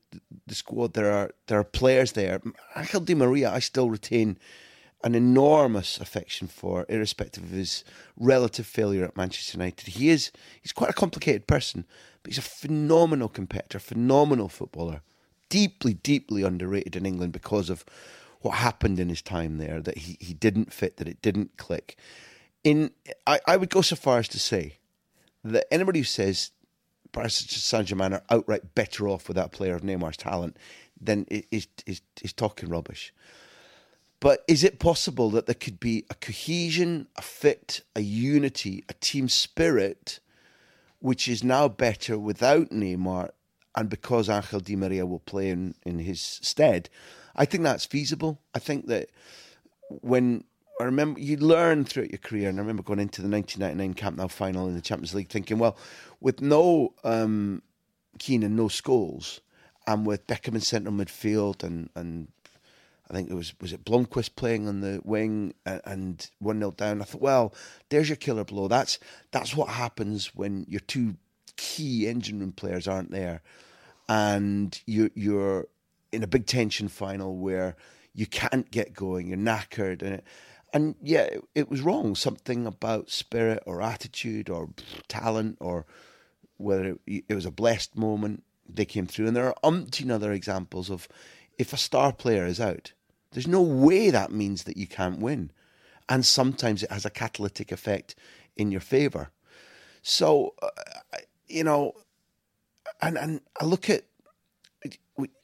the 0.46 0.55
squad, 0.55 0.94
there 0.94 1.11
are 1.11 1.31
there 1.46 1.59
are 1.59 1.64
players 1.64 2.12
there. 2.12 2.40
Angel 2.76 3.00
Di 3.00 3.14
Maria, 3.14 3.50
I 3.50 3.59
still 3.59 3.90
retain 3.90 4.38
an 5.05 5.14
enormous 5.14 6.00
affection 6.00 6.48
for, 6.48 6.87
irrespective 6.88 7.44
of 7.44 7.50
his 7.50 7.85
relative 8.16 8.66
failure 8.66 9.05
at 9.05 9.16
Manchester 9.16 9.59
United. 9.59 9.88
He 9.88 10.11
is 10.11 10.33
he's 10.61 10.72
quite 10.72 10.90
a 10.90 10.94
complicated 10.94 11.46
person, 11.46 11.85
but 12.22 12.33
he's 12.33 12.38
a 12.38 12.42
phenomenal 12.42 13.29
competitor, 13.29 13.79
phenomenal 13.79 14.48
footballer, 14.48 15.02
deeply, 15.48 15.94
deeply 15.94 16.42
underrated 16.42 16.96
in 16.96 17.07
England 17.07 17.33
because 17.33 17.70
of 17.70 17.85
what 18.40 18.57
happened 18.57 18.98
in 18.98 19.09
his 19.09 19.22
time 19.22 19.59
there. 19.59 19.81
That 19.81 19.98
he, 19.98 20.16
he 20.20 20.35
didn't 20.35 20.72
fit, 20.72 20.96
that 20.96 21.09
it 21.09 21.22
didn't 21.22 21.57
click 21.57 21.96
in 22.66 22.90
I, 23.26 23.38
I 23.46 23.57
would 23.57 23.70
go 23.70 23.81
so 23.81 23.94
far 23.94 24.18
as 24.18 24.29
to 24.29 24.40
say 24.40 24.79
that 25.44 25.72
anybody 25.72 26.00
who 26.00 26.05
says 26.05 26.50
Paris 27.12 27.35
Saint 27.35 27.87
Germain 27.87 28.12
are 28.14 28.23
outright 28.31 28.75
better 28.75 29.09
off 29.09 29.29
with 29.29 29.37
that 29.37 29.53
player 29.53 29.75
of 29.75 29.83
Neymar's 29.83 30.16
talent 30.16 30.57
then 31.01 31.27
is, 31.29 31.69
is, 31.87 32.01
is 32.23 32.33
talking 32.33 32.69
rubbish. 32.69 33.12
But 34.21 34.45
is 34.49 34.64
it 34.64 34.79
possible 34.79 35.31
that 35.31 35.47
there 35.47 35.55
could 35.55 35.79
be 35.79 36.05
a 36.11 36.14
cohesion, 36.14 37.07
a 37.16 37.23
fit, 37.23 37.83
a 37.95 38.01
unity, 38.01 38.85
a 38.88 38.95
team 38.95 39.29
spirit, 39.29 40.21
which 41.01 41.29
is 41.29 41.45
now 41.45 41.69
better 41.69 42.19
without 42.19 42.71
Neymar 42.71 43.31
and 43.75 43.90
because 43.90 44.31
Angel 44.31 44.61
Di 44.61 44.75
Maria 44.75 45.05
will 45.05 45.19
play 45.21 45.51
in, 45.51 45.75
in 45.85 45.99
his 45.99 46.21
stead? 46.21 46.88
I 47.35 47.45
think 47.45 47.62
that's 47.62 47.85
feasible. 47.85 48.40
I 48.55 48.59
think 48.59 48.87
that 48.87 49.11
when 49.88 50.45
I 50.80 50.84
remember 50.84 51.20
you 51.20 51.38
learn 51.38 51.84
throughout 51.84 52.10
your 52.10 52.18
career, 52.18 52.50
and 52.50 52.58
I 52.58 52.60
remember 52.60 52.82
going 52.82 53.00
into 53.00 53.22
the 53.22 53.28
1999 53.28 53.94
Camp 53.94 54.18
Nou 54.18 54.28
final 54.28 54.68
in 54.68 54.74
the 54.74 54.82
Champions 54.82 55.14
League, 55.14 55.30
thinking, 55.30 55.58
well, 55.58 55.76
with 56.20 56.40
no 56.42 56.92
um, 57.02 57.62
and 58.28 58.56
no 58.56 58.66
Scholes, 58.66 59.40
and 59.86 60.06
with 60.06 60.26
Beckham 60.26 60.54
in 60.54 60.60
central 60.60 60.94
midfield, 60.94 61.62
and 61.62 61.88
and 61.94 62.28
I 63.10 63.14
think 63.14 63.30
it 63.30 63.34
was 63.34 63.54
was 63.60 63.72
it 63.72 63.84
Blomqvist 63.84 64.36
playing 64.36 64.68
on 64.68 64.80
the 64.80 65.00
wing, 65.02 65.54
and 65.64 66.28
one 66.40 66.58
0 66.58 66.72
down. 66.72 67.00
I 67.00 67.04
thought, 67.04 67.22
well, 67.22 67.54
there's 67.88 68.08
your 68.10 68.16
killer 68.16 68.44
blow. 68.44 68.68
That's 68.68 68.98
that's 69.30 69.56
what 69.56 69.68
happens 69.68 70.34
when 70.34 70.66
your 70.68 70.80
two 70.80 71.16
key 71.56 72.06
engine 72.06 72.40
room 72.40 72.52
players 72.52 72.86
aren't 72.86 73.12
there, 73.12 73.40
and 74.10 74.78
you 74.86 75.10
you're 75.14 75.68
in 76.12 76.22
a 76.22 76.26
big 76.26 76.46
tension 76.46 76.88
final 76.88 77.36
where 77.36 77.76
you 78.14 78.26
can't 78.26 78.70
get 78.70 78.92
going, 78.92 79.28
you're 79.28 79.38
knackered, 79.38 80.02
and. 80.02 80.16
It, 80.16 80.24
and 80.72 80.94
yeah, 81.02 81.22
it, 81.22 81.44
it 81.55 81.70
was 81.70 81.81
wrong. 81.81 82.14
Something 82.14 82.66
about 82.66 83.11
spirit 83.11 83.62
or 83.66 83.83
attitude 83.83 84.50
or 84.50 84.70
talent 85.09 85.57
or 85.61 85.87
whether 86.59 86.96
it, 87.07 87.24
it 87.29 87.35
was 87.35 87.46
a 87.46 87.50
blessed 87.50 87.96
moment 87.96 88.42
they 88.68 88.85
came 88.85 89.07
through. 89.07 89.29
And 89.29 89.37
there 89.37 89.46
are 89.46 89.70
umpteen 89.70 90.11
other 90.11 90.33
examples 90.33 90.90
of 90.90 91.09
if 91.59 91.72
a 91.72 91.79
star 91.79 92.12
player 92.12 92.46
is 92.46 92.61
out, 92.61 92.92
there's 93.33 93.46
no 93.46 93.62
way 93.62 94.11
that 94.11 94.33
means 94.33 94.64
that 94.64 94.76
you 94.76 94.87
can't 94.87 95.20
win. 95.20 95.50
And 96.09 96.24
sometimes 96.24 96.83
it 96.83 96.90
has 96.90 97.05
a 97.05 97.11
catalytic 97.11 97.72
effect 97.72 98.14
in 98.57 98.70
your 98.70 98.81
favour. 98.81 99.31
So, 100.02 100.55
uh, 100.62 100.68
you 101.48 101.64
know, 101.64 101.94
and, 103.00 103.18
and 103.18 103.40
I 103.61 103.64
look 103.64 103.90
at, 103.90 104.05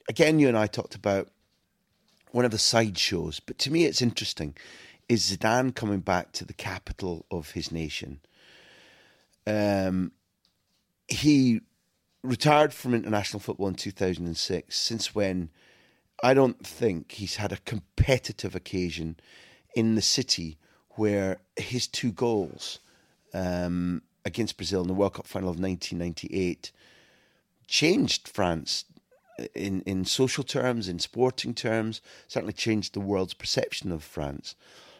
again, 0.09 0.39
you 0.39 0.47
and 0.47 0.57
I 0.57 0.67
talked 0.67 0.95
about 0.95 1.29
one 2.31 2.45
of 2.45 2.51
the 2.51 2.57
side 2.57 2.97
shows, 2.97 3.39
but 3.39 3.57
to 3.59 3.71
me 3.71 3.85
it's 3.85 4.01
interesting 4.01 4.55
is 5.09 5.35
Zidane 5.35 5.75
coming 5.75 5.99
back 5.99 6.31
to 6.33 6.45
the 6.45 6.53
capital 6.53 7.25
of 7.29 7.51
his 7.51 7.71
nation. 7.71 8.19
Um, 9.45 10.11
he 11.07 11.61
retired 12.23 12.73
from 12.73 12.93
international 12.93 13.39
football 13.39 13.67
in 13.67 13.75
2006, 13.75 14.77
since 14.77 15.13
when 15.13 15.49
I 16.23 16.33
don't 16.33 16.65
think 16.65 17.13
he's 17.13 17.35
had 17.35 17.51
a 17.51 17.57
competitive 17.57 18.55
occasion 18.55 19.17
in 19.75 19.95
the 19.95 20.01
city 20.01 20.57
where 20.91 21.41
his 21.57 21.87
two 21.87 22.11
goals 22.11 22.79
um, 23.33 24.03
against 24.23 24.57
Brazil 24.57 24.81
in 24.81 24.87
the 24.87 24.93
World 24.93 25.15
Cup 25.15 25.27
final 25.27 25.49
of 25.49 25.59
1998 25.59 26.71
changed 27.67 28.27
France 28.27 28.85
in, 29.55 29.81
in 29.81 30.05
social 30.05 30.43
terms, 30.43 30.87
in 30.87 30.99
sporting 30.99 31.53
terms, 31.53 32.01
certainly 32.27 32.53
changed 32.53 32.93
the 32.93 32.99
world's 32.99 33.33
perception 33.33 33.91
of 33.91 34.03
France. 34.03 34.55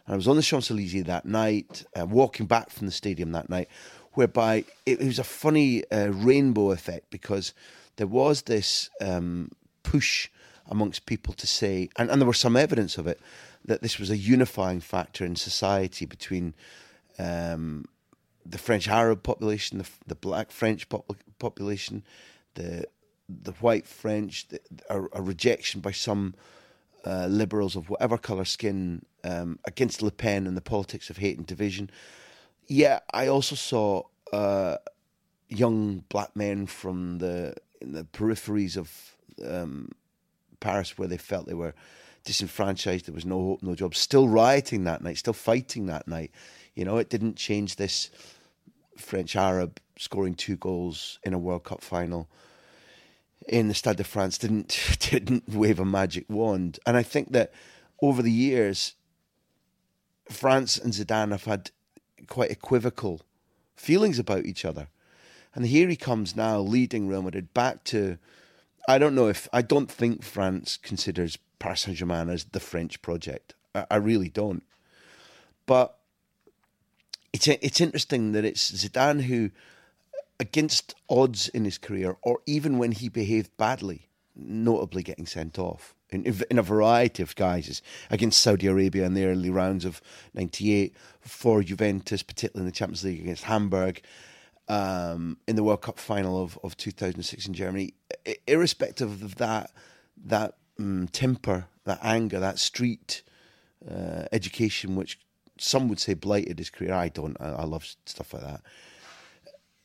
I 0.06 0.16
was 0.16 0.28
on 0.28 0.36
the 0.36 0.42
Champs 0.42 0.70
Elysees 0.70 1.04
that 1.04 1.24
night, 1.24 1.84
uh, 1.98 2.06
walking 2.06 2.46
back 2.46 2.70
from 2.70 2.86
the 2.86 2.92
stadium 2.92 3.32
that 3.32 3.48
night, 3.48 3.68
whereby 4.12 4.64
it, 4.84 5.00
it 5.00 5.06
was 5.06 5.18
a 5.18 5.24
funny 5.24 5.82
uh, 5.90 6.08
rainbow 6.08 6.70
effect 6.72 7.10
because 7.10 7.54
there 7.96 8.06
was 8.06 8.42
this 8.42 8.90
um, 9.00 9.50
push 9.82 10.28
amongst 10.66 11.06
people 11.06 11.32
to 11.34 11.46
say, 11.46 11.88
and, 11.96 12.10
and 12.10 12.20
there 12.20 12.26
was 12.26 12.38
some 12.38 12.56
evidence 12.56 12.98
of 12.98 13.06
it, 13.06 13.20
that 13.64 13.80
this 13.80 13.98
was 13.98 14.10
a 14.10 14.16
unifying 14.16 14.80
factor 14.80 15.24
in 15.24 15.36
society 15.36 16.04
between 16.04 16.54
um, 17.18 17.86
the 18.44 18.58
French 18.58 18.88
Arab 18.88 19.22
population, 19.22 19.78
the, 19.78 19.88
the 20.06 20.14
black 20.14 20.50
French 20.50 20.88
pop- 20.88 21.16
population, 21.38 22.02
the 22.54 22.86
the 23.26 23.52
white 23.52 23.86
French, 23.86 24.48
the, 24.48 24.60
a, 24.90 25.02
a 25.14 25.22
rejection 25.22 25.80
by 25.80 25.90
some 25.90 26.34
uh, 27.06 27.26
liberals 27.26 27.76
of 27.76 27.90
whatever 27.90 28.16
colour 28.18 28.44
skin 28.44 29.04
um, 29.24 29.58
against 29.66 30.02
Le 30.02 30.10
Pen 30.10 30.46
and 30.46 30.56
the 30.56 30.62
politics 30.62 31.10
of 31.10 31.18
hate 31.18 31.36
and 31.36 31.46
division. 31.46 31.90
Yeah, 32.66 33.00
I 33.12 33.26
also 33.26 33.54
saw 33.54 34.04
uh, 34.32 34.76
young 35.48 36.04
black 36.08 36.34
men 36.34 36.66
from 36.66 37.18
the 37.18 37.54
the 37.80 38.04
peripheries 38.04 38.76
of 38.78 39.16
um, 39.46 39.90
Paris 40.60 40.96
where 40.96 41.08
they 41.08 41.18
felt 41.18 41.46
they 41.46 41.54
were 41.54 41.74
disenfranchised. 42.24 43.06
There 43.06 43.14
was 43.14 43.26
no 43.26 43.38
hope, 43.38 43.62
no 43.62 43.74
job. 43.74 43.94
Still 43.94 44.28
rioting 44.28 44.84
that 44.84 45.02
night, 45.02 45.18
still 45.18 45.34
fighting 45.34 45.86
that 45.86 46.08
night. 46.08 46.30
You 46.74 46.84
know, 46.84 46.96
it 46.96 47.10
didn't 47.10 47.36
change 47.36 47.76
this 47.76 48.10
French 48.96 49.36
Arab 49.36 49.80
scoring 49.98 50.34
two 50.34 50.56
goals 50.56 51.18
in 51.22 51.34
a 51.34 51.38
World 51.38 51.64
Cup 51.64 51.82
final 51.82 52.28
in 53.48 53.68
the 53.68 53.74
Stade 53.74 53.96
de 53.96 54.04
France 54.04 54.38
didn't 54.38 54.96
didn't 54.98 55.48
wave 55.48 55.78
a 55.78 55.84
magic 55.84 56.24
wand. 56.28 56.78
And 56.86 56.96
I 56.96 57.02
think 57.02 57.32
that 57.32 57.52
over 58.02 58.22
the 58.22 58.30
years, 58.30 58.94
France 60.30 60.76
and 60.76 60.92
Zidane 60.92 61.30
have 61.30 61.44
had 61.44 61.70
quite 62.26 62.50
equivocal 62.50 63.20
feelings 63.76 64.18
about 64.18 64.46
each 64.46 64.64
other. 64.64 64.88
And 65.54 65.66
here 65.66 65.88
he 65.88 65.96
comes 65.96 66.34
now 66.34 66.58
leading 66.58 67.06
Real 67.06 67.22
Madrid 67.22 67.54
back 67.54 67.84
to 67.84 68.18
I 68.88 68.98
don't 68.98 69.14
know 69.14 69.28
if 69.28 69.48
I 69.52 69.62
don't 69.62 69.90
think 69.90 70.22
France 70.22 70.78
considers 70.82 71.38
Paris 71.58 71.82
Saint 71.82 71.96
Germain 71.96 72.28
as 72.28 72.44
the 72.44 72.60
French 72.60 73.00
project. 73.02 73.54
I, 73.74 73.86
I 73.90 73.96
really 73.96 74.28
don't. 74.28 74.62
But 75.66 75.96
it's 77.32 77.48
it's 77.48 77.80
interesting 77.80 78.32
that 78.32 78.44
it's 78.44 78.70
Zidane 78.70 79.22
who, 79.22 79.50
against 80.40 80.94
odds 81.08 81.48
in 81.48 81.64
his 81.64 81.78
career, 81.78 82.16
or 82.22 82.40
even 82.46 82.78
when 82.78 82.92
he 82.92 83.08
behaved 83.08 83.56
badly, 83.56 84.08
notably 84.34 85.02
getting 85.02 85.26
sent 85.26 85.58
off 85.58 85.94
in, 86.10 86.24
in 86.50 86.58
a 86.58 86.62
variety 86.62 87.22
of 87.22 87.34
guises 87.34 87.82
against 88.10 88.40
Saudi 88.40 88.66
Arabia 88.66 89.04
in 89.04 89.14
the 89.14 89.26
early 89.26 89.50
rounds 89.50 89.84
of 89.84 90.00
'98, 90.34 90.94
for 91.20 91.62
Juventus, 91.62 92.22
particularly 92.22 92.66
in 92.66 92.66
the 92.66 92.76
Champions 92.76 93.04
League 93.04 93.20
against 93.20 93.44
Hamburg, 93.44 94.02
um, 94.68 95.36
in 95.46 95.56
the 95.56 95.62
World 95.62 95.82
Cup 95.82 95.98
final 95.98 96.40
of, 96.42 96.58
of 96.62 96.76
2006 96.76 97.46
in 97.46 97.54
Germany. 97.54 97.94
Irrespective 98.46 99.22
of 99.22 99.36
that, 99.36 99.70
that 100.24 100.54
um, 100.78 101.08
temper, 101.08 101.66
that 101.84 101.98
anger, 102.02 102.40
that 102.40 102.58
street 102.58 103.22
uh, 103.90 104.24
education, 104.32 104.96
which 104.96 105.18
some 105.58 105.88
would 105.88 106.00
say 106.00 106.14
blighted 106.14 106.58
his 106.58 106.70
career. 106.70 106.94
I 106.94 107.08
don't. 107.08 107.36
I, 107.40 107.50
I 107.50 107.64
love 107.64 107.86
stuff 108.06 108.32
like 108.32 108.42
that. 108.42 108.62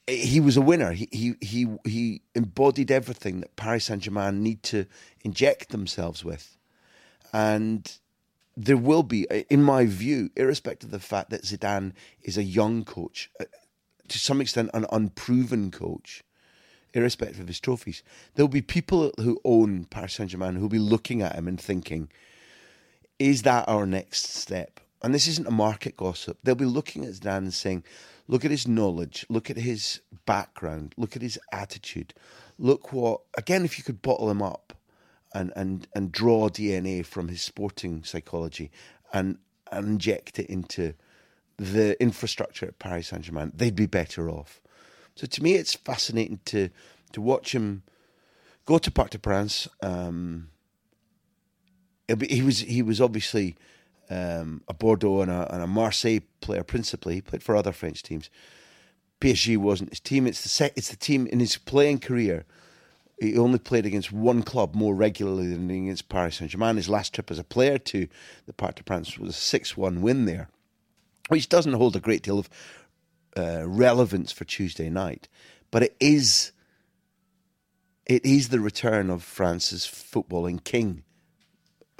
He 0.09 0.39
was 0.39 0.57
a 0.57 0.61
winner. 0.61 0.91
He 0.91 1.07
he 1.11 1.35
he 1.41 1.67
he 1.85 2.21
embodied 2.35 2.91
everything 2.91 3.41
that 3.41 3.55
Paris 3.55 3.85
Saint 3.85 4.03
Germain 4.03 4.41
need 4.41 4.63
to 4.63 4.85
inject 5.23 5.69
themselves 5.69 6.25
with, 6.25 6.57
and 7.31 7.99
there 8.57 8.77
will 8.77 9.03
be, 9.03 9.25
in 9.49 9.63
my 9.63 9.85
view, 9.85 10.29
irrespective 10.35 10.89
of 10.89 10.91
the 10.91 10.99
fact 10.99 11.29
that 11.29 11.43
Zidane 11.43 11.93
is 12.21 12.37
a 12.37 12.43
young 12.43 12.83
coach, 12.83 13.31
uh, 13.39 13.45
to 14.09 14.19
some 14.19 14.41
extent 14.41 14.69
an 14.73 14.85
unproven 14.91 15.71
coach, 15.71 16.23
irrespective 16.93 17.39
of 17.39 17.47
his 17.47 17.59
trophies, 17.59 18.03
there'll 18.35 18.49
be 18.49 18.61
people 18.61 19.11
who 19.17 19.39
own 19.45 19.85
Paris 19.85 20.15
Saint 20.15 20.31
Germain 20.31 20.55
who'll 20.55 20.67
be 20.67 20.77
looking 20.77 21.21
at 21.21 21.35
him 21.35 21.47
and 21.47 21.59
thinking, 21.59 22.09
is 23.17 23.43
that 23.43 23.67
our 23.69 23.85
next 23.85 24.25
step? 24.25 24.81
And 25.01 25.13
this 25.13 25.27
isn't 25.27 25.47
a 25.47 25.51
market 25.51 25.95
gossip. 25.95 26.37
They'll 26.43 26.55
be 26.55 26.65
looking 26.65 27.05
at 27.05 27.11
Zidane 27.11 27.37
and 27.37 27.53
saying, 27.53 27.83
look 28.27 28.43
at 28.43 28.51
his 28.51 28.67
knowledge, 28.67 29.25
look 29.29 29.49
at 29.49 29.57
his 29.57 30.01
background, 30.25 30.93
look 30.97 31.15
at 31.15 31.21
his 31.21 31.39
attitude, 31.51 32.13
look 32.57 32.91
what, 32.91 33.21
again, 33.37 33.63
if 33.63 33.77
you 33.77 33.83
could 33.83 34.01
bottle 34.01 34.29
him 34.29 34.41
up 34.41 34.73
and, 35.33 35.53
and, 35.55 35.87
and 35.95 36.11
draw 36.11 36.49
DNA 36.49 37.05
from 37.05 37.29
his 37.29 37.41
sporting 37.41 38.03
psychology 38.03 38.71
and, 39.13 39.37
and 39.71 39.87
inject 39.87 40.37
it 40.37 40.47
into 40.47 40.93
the 41.57 42.01
infrastructure 42.01 42.65
at 42.65 42.79
Paris 42.79 43.07
Saint 43.07 43.23
Germain, 43.23 43.51
they'd 43.55 43.75
be 43.75 43.85
better 43.85 44.29
off. 44.29 44.61
So 45.15 45.27
to 45.27 45.43
me, 45.43 45.55
it's 45.55 45.75
fascinating 45.75 46.39
to 46.45 46.69
to 47.11 47.21
watch 47.21 47.53
him 47.53 47.83
go 48.65 48.77
to 48.77 48.91
Parc 48.91 49.09
des 49.09 49.17
Princes. 49.17 49.67
Um, 49.81 50.49
he 52.07 52.41
was 52.41 52.59
he 52.59 52.81
was 52.81 53.01
obviously 53.01 53.57
um, 54.09 54.63
a 54.67 54.73
Bordeaux 54.73 55.21
and 55.21 55.31
a, 55.31 55.53
and 55.53 55.61
a, 55.61 55.67
Marseille 55.67 56.19
player 56.41 56.63
principally. 56.63 57.15
He 57.15 57.21
played 57.21 57.43
for 57.43 57.55
other 57.55 57.71
French 57.71 58.01
teams. 58.03 58.29
PSG 59.21 59.57
wasn't 59.57 59.89
his 59.91 59.99
team. 59.99 60.25
It's 60.25 60.41
the 60.41 60.49
set, 60.49 60.73
it's 60.75 60.89
the 60.89 60.95
team 60.95 61.27
in 61.27 61.39
his 61.39 61.57
playing 61.57 61.99
career. 61.99 62.45
He 63.19 63.37
only 63.37 63.59
played 63.59 63.85
against 63.85 64.11
one 64.11 64.43
club 64.43 64.73
more 64.73 64.95
regularly 64.95 65.47
than 65.47 65.69
against 65.69 66.07
Paris 66.07 66.37
Saint 66.37 66.51
Germain. 66.51 66.77
His 66.77 66.89
last 66.89 67.13
trip 67.13 67.29
as 67.29 67.37
a 67.37 67.43
player 67.43 67.77
to 67.77 68.07
the 68.45 68.53
Parc 68.53 68.75
des 68.75 68.83
Princes 68.83 69.19
was 69.19 69.29
a 69.31 69.33
six-one 69.33 70.01
win 70.01 70.25
there, 70.25 70.49
which 71.27 71.49
doesn't 71.49 71.73
hold 71.73 71.97
a 71.97 71.99
great 71.99 72.23
deal 72.23 72.39
of 72.39 72.49
uh, 73.37 73.67
relevance 73.67 74.31
for 74.31 74.45
Tuesday 74.45 74.89
night, 74.89 75.27
but 75.69 75.83
it 75.83 75.95
is. 75.99 76.51
It 78.05 78.25
is 78.25 78.49
the 78.49 78.59
return 78.59 79.11
of 79.11 79.21
France's 79.21 79.85
footballing 79.85 80.63
king 80.63 81.03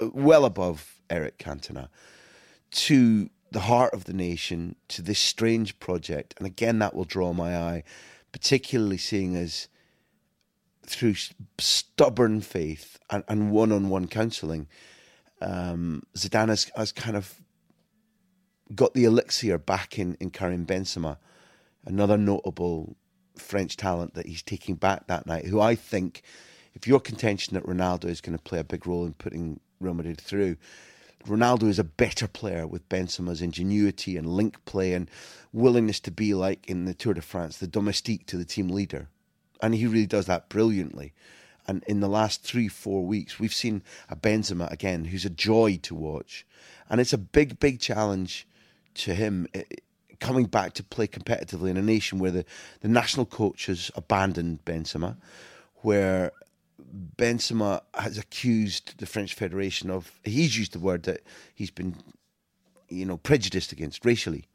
well 0.00 0.44
above 0.44 0.99
Eric 1.10 1.38
Cantona, 1.38 1.88
to 2.70 3.28
the 3.50 3.60
heart 3.60 3.92
of 3.92 4.04
the 4.04 4.12
nation, 4.12 4.76
to 4.88 5.02
this 5.02 5.18
strange 5.18 5.78
project. 5.80 6.34
And 6.38 6.46
again, 6.46 6.78
that 6.78 6.94
will 6.94 7.04
draw 7.04 7.32
my 7.32 7.56
eye, 7.56 7.82
particularly 8.32 8.98
seeing 8.98 9.36
as 9.36 9.68
through 10.86 11.14
stubborn 11.58 12.40
faith 12.40 12.98
and 13.10 13.50
one 13.50 13.72
on 13.72 13.88
one 13.88 14.06
counselling, 14.06 14.66
um, 15.40 16.02
Zidane 16.16 16.48
has, 16.48 16.70
has, 16.76 16.92
kind 16.92 17.16
of 17.16 17.40
got 18.74 18.94
the 18.94 19.04
elixir 19.04 19.56
back 19.56 19.98
in, 19.98 20.16
in 20.20 20.30
Karim 20.30 20.66
Benzema, 20.66 21.16
another 21.84 22.18
notable 22.18 22.96
French 23.36 23.76
talent 23.76 24.14
that 24.14 24.26
he's 24.26 24.42
taking 24.42 24.74
back 24.74 25.06
that 25.06 25.26
night, 25.26 25.46
who 25.46 25.60
I 25.60 25.74
think, 25.74 26.22
if 26.74 26.86
your 26.86 27.00
contention 27.00 27.54
that 27.54 27.64
Ronaldo 27.64 28.06
is 28.06 28.20
going 28.20 28.36
to 28.36 28.42
play 28.42 28.58
a 28.58 28.64
big 28.64 28.86
role 28.86 29.06
in 29.06 29.14
putting 29.14 29.60
Real 29.80 29.94
Madrid 29.94 30.20
through. 30.20 30.56
Ronaldo 31.26 31.64
is 31.64 31.78
a 31.78 31.84
better 31.84 32.26
player 32.26 32.66
with 32.66 32.88
Benzema's 32.88 33.42
ingenuity 33.42 34.16
and 34.16 34.26
link 34.26 34.64
play 34.64 34.94
and 34.94 35.10
willingness 35.52 36.00
to 36.00 36.10
be 36.10 36.34
like 36.34 36.68
in 36.68 36.86
the 36.86 36.94
Tour 36.94 37.14
de 37.14 37.20
France, 37.20 37.58
the 37.58 37.66
domestique 37.66 38.26
to 38.26 38.36
the 38.36 38.44
team 38.44 38.68
leader. 38.68 39.08
And 39.62 39.74
he 39.74 39.86
really 39.86 40.06
does 40.06 40.26
that 40.26 40.48
brilliantly. 40.48 41.12
And 41.66 41.84
in 41.86 42.00
the 42.00 42.08
last 42.08 42.42
three, 42.42 42.68
four 42.68 43.04
weeks, 43.04 43.38
we've 43.38 43.54
seen 43.54 43.82
a 44.08 44.16
Benzema 44.16 44.70
again 44.72 45.04
who's 45.04 45.24
a 45.24 45.30
joy 45.30 45.78
to 45.82 45.94
watch. 45.94 46.46
And 46.88 47.00
it's 47.00 47.12
a 47.12 47.18
big, 47.18 47.60
big 47.60 47.80
challenge 47.80 48.48
to 48.94 49.14
him 49.14 49.46
eh, 49.54 49.62
coming 50.20 50.46
back 50.46 50.72
to 50.74 50.82
play 50.82 51.06
competitively 51.06 51.70
in 51.70 51.76
a 51.76 51.82
nation 51.82 52.18
where 52.18 52.30
the, 52.30 52.44
the 52.80 52.88
national 52.88 53.26
coach 53.26 53.66
has 53.66 53.90
abandoned 53.94 54.64
Benzema, 54.64 55.16
where 55.76 56.32
Benzema 57.16 57.82
has 57.94 58.18
accused 58.18 58.98
the 58.98 59.06
French 59.06 59.34
Federation 59.34 59.90
of 59.90 60.12
he's 60.24 60.58
used 60.58 60.72
the 60.72 60.78
word 60.78 61.04
that 61.04 61.22
he's 61.54 61.70
been 61.70 61.96
you 62.88 63.04
know 63.04 63.16
prejudiced 63.16 63.72
against 63.72 64.04
racially. 64.04 64.46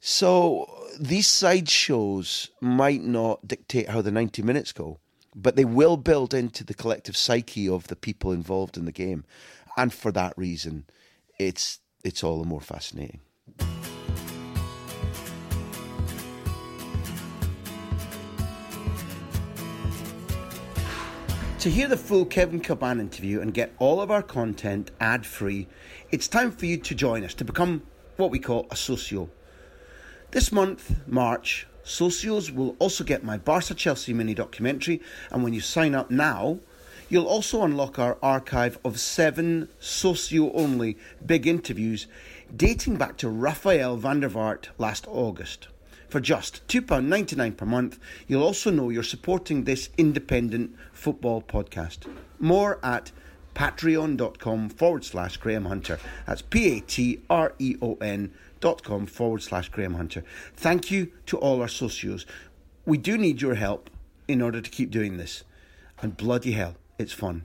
So 0.00 0.68
these 1.00 1.26
side 1.26 1.68
shows 1.68 2.50
might 2.60 3.02
not 3.02 3.48
dictate 3.48 3.88
how 3.88 4.02
the 4.02 4.10
90 4.10 4.42
minutes 4.42 4.70
go, 4.72 4.98
but 5.34 5.56
they 5.56 5.64
will 5.64 5.96
build 5.96 6.34
into 6.34 6.62
the 6.62 6.74
collective 6.74 7.16
psyche 7.16 7.68
of 7.68 7.86
the 7.86 7.96
people 7.96 8.30
involved 8.30 8.76
in 8.76 8.84
the 8.84 8.92
game. 8.92 9.24
And 9.76 9.92
for 9.92 10.12
that 10.12 10.36
reason, 10.36 10.84
it's 11.38 11.80
it's 12.04 12.22
all 12.22 12.42
the 12.42 12.48
more 12.48 12.60
fascinating. 12.60 13.20
To 21.64 21.70
hear 21.70 21.88
the 21.88 21.96
full 21.96 22.26
Kevin 22.26 22.60
Kilbane 22.60 23.00
interview 23.00 23.40
and 23.40 23.54
get 23.54 23.72
all 23.78 24.02
of 24.02 24.10
our 24.10 24.22
content 24.22 24.90
ad 25.00 25.24
free, 25.24 25.66
it's 26.10 26.28
time 26.28 26.50
for 26.50 26.66
you 26.66 26.76
to 26.76 26.94
join 26.94 27.24
us 27.24 27.32
to 27.32 27.44
become 27.46 27.84
what 28.18 28.30
we 28.30 28.38
call 28.38 28.66
a 28.70 28.76
socio. 28.76 29.30
This 30.32 30.52
month, 30.52 30.94
March, 31.06 31.66
socios 31.82 32.54
will 32.54 32.76
also 32.78 33.02
get 33.02 33.24
my 33.24 33.38
Barca 33.38 33.72
Chelsea 33.72 34.12
mini 34.12 34.34
documentary, 34.34 35.00
and 35.30 35.42
when 35.42 35.54
you 35.54 35.62
sign 35.62 35.94
up 35.94 36.10
now, 36.10 36.58
you'll 37.08 37.24
also 37.24 37.62
unlock 37.62 37.98
our 37.98 38.18
archive 38.22 38.78
of 38.84 39.00
seven 39.00 39.70
socio 39.80 40.52
only 40.52 40.98
big 41.24 41.46
interviews 41.46 42.06
dating 42.54 42.96
back 42.96 43.16
to 43.16 43.30
Rafael 43.30 43.96
van 43.96 44.20
der 44.20 44.28
Vaart 44.28 44.66
last 44.76 45.06
August. 45.08 45.68
For 46.14 46.20
just 46.20 46.64
£2.99 46.68 47.56
per 47.56 47.66
month, 47.66 47.98
you'll 48.28 48.44
also 48.44 48.70
know 48.70 48.88
you're 48.88 49.02
supporting 49.02 49.64
this 49.64 49.90
independent 49.98 50.76
football 50.92 51.42
podcast. 51.42 52.06
More 52.38 52.78
at 52.84 53.10
patreon.com 53.56 54.68
forward 54.68 55.04
slash 55.04 55.38
Graham 55.38 55.64
Hunter. 55.64 55.98
That's 56.24 56.40
P 56.40 56.76
A 56.76 56.80
T 56.82 57.20
R 57.28 57.52
E 57.58 57.74
O 57.82 57.96
N 57.96 58.32
dot 58.60 58.84
com 58.84 59.06
forward 59.06 59.42
slash 59.42 59.70
Graham 59.70 59.94
Hunter. 59.94 60.22
Thank 60.54 60.88
you 60.88 61.10
to 61.26 61.36
all 61.36 61.60
our 61.60 61.66
socios. 61.66 62.26
We 62.86 62.96
do 62.96 63.18
need 63.18 63.42
your 63.42 63.56
help 63.56 63.90
in 64.28 64.40
order 64.40 64.60
to 64.60 64.70
keep 64.70 64.92
doing 64.92 65.16
this. 65.16 65.42
And 66.00 66.16
bloody 66.16 66.52
hell, 66.52 66.76
it's 66.96 67.12
fun. 67.12 67.44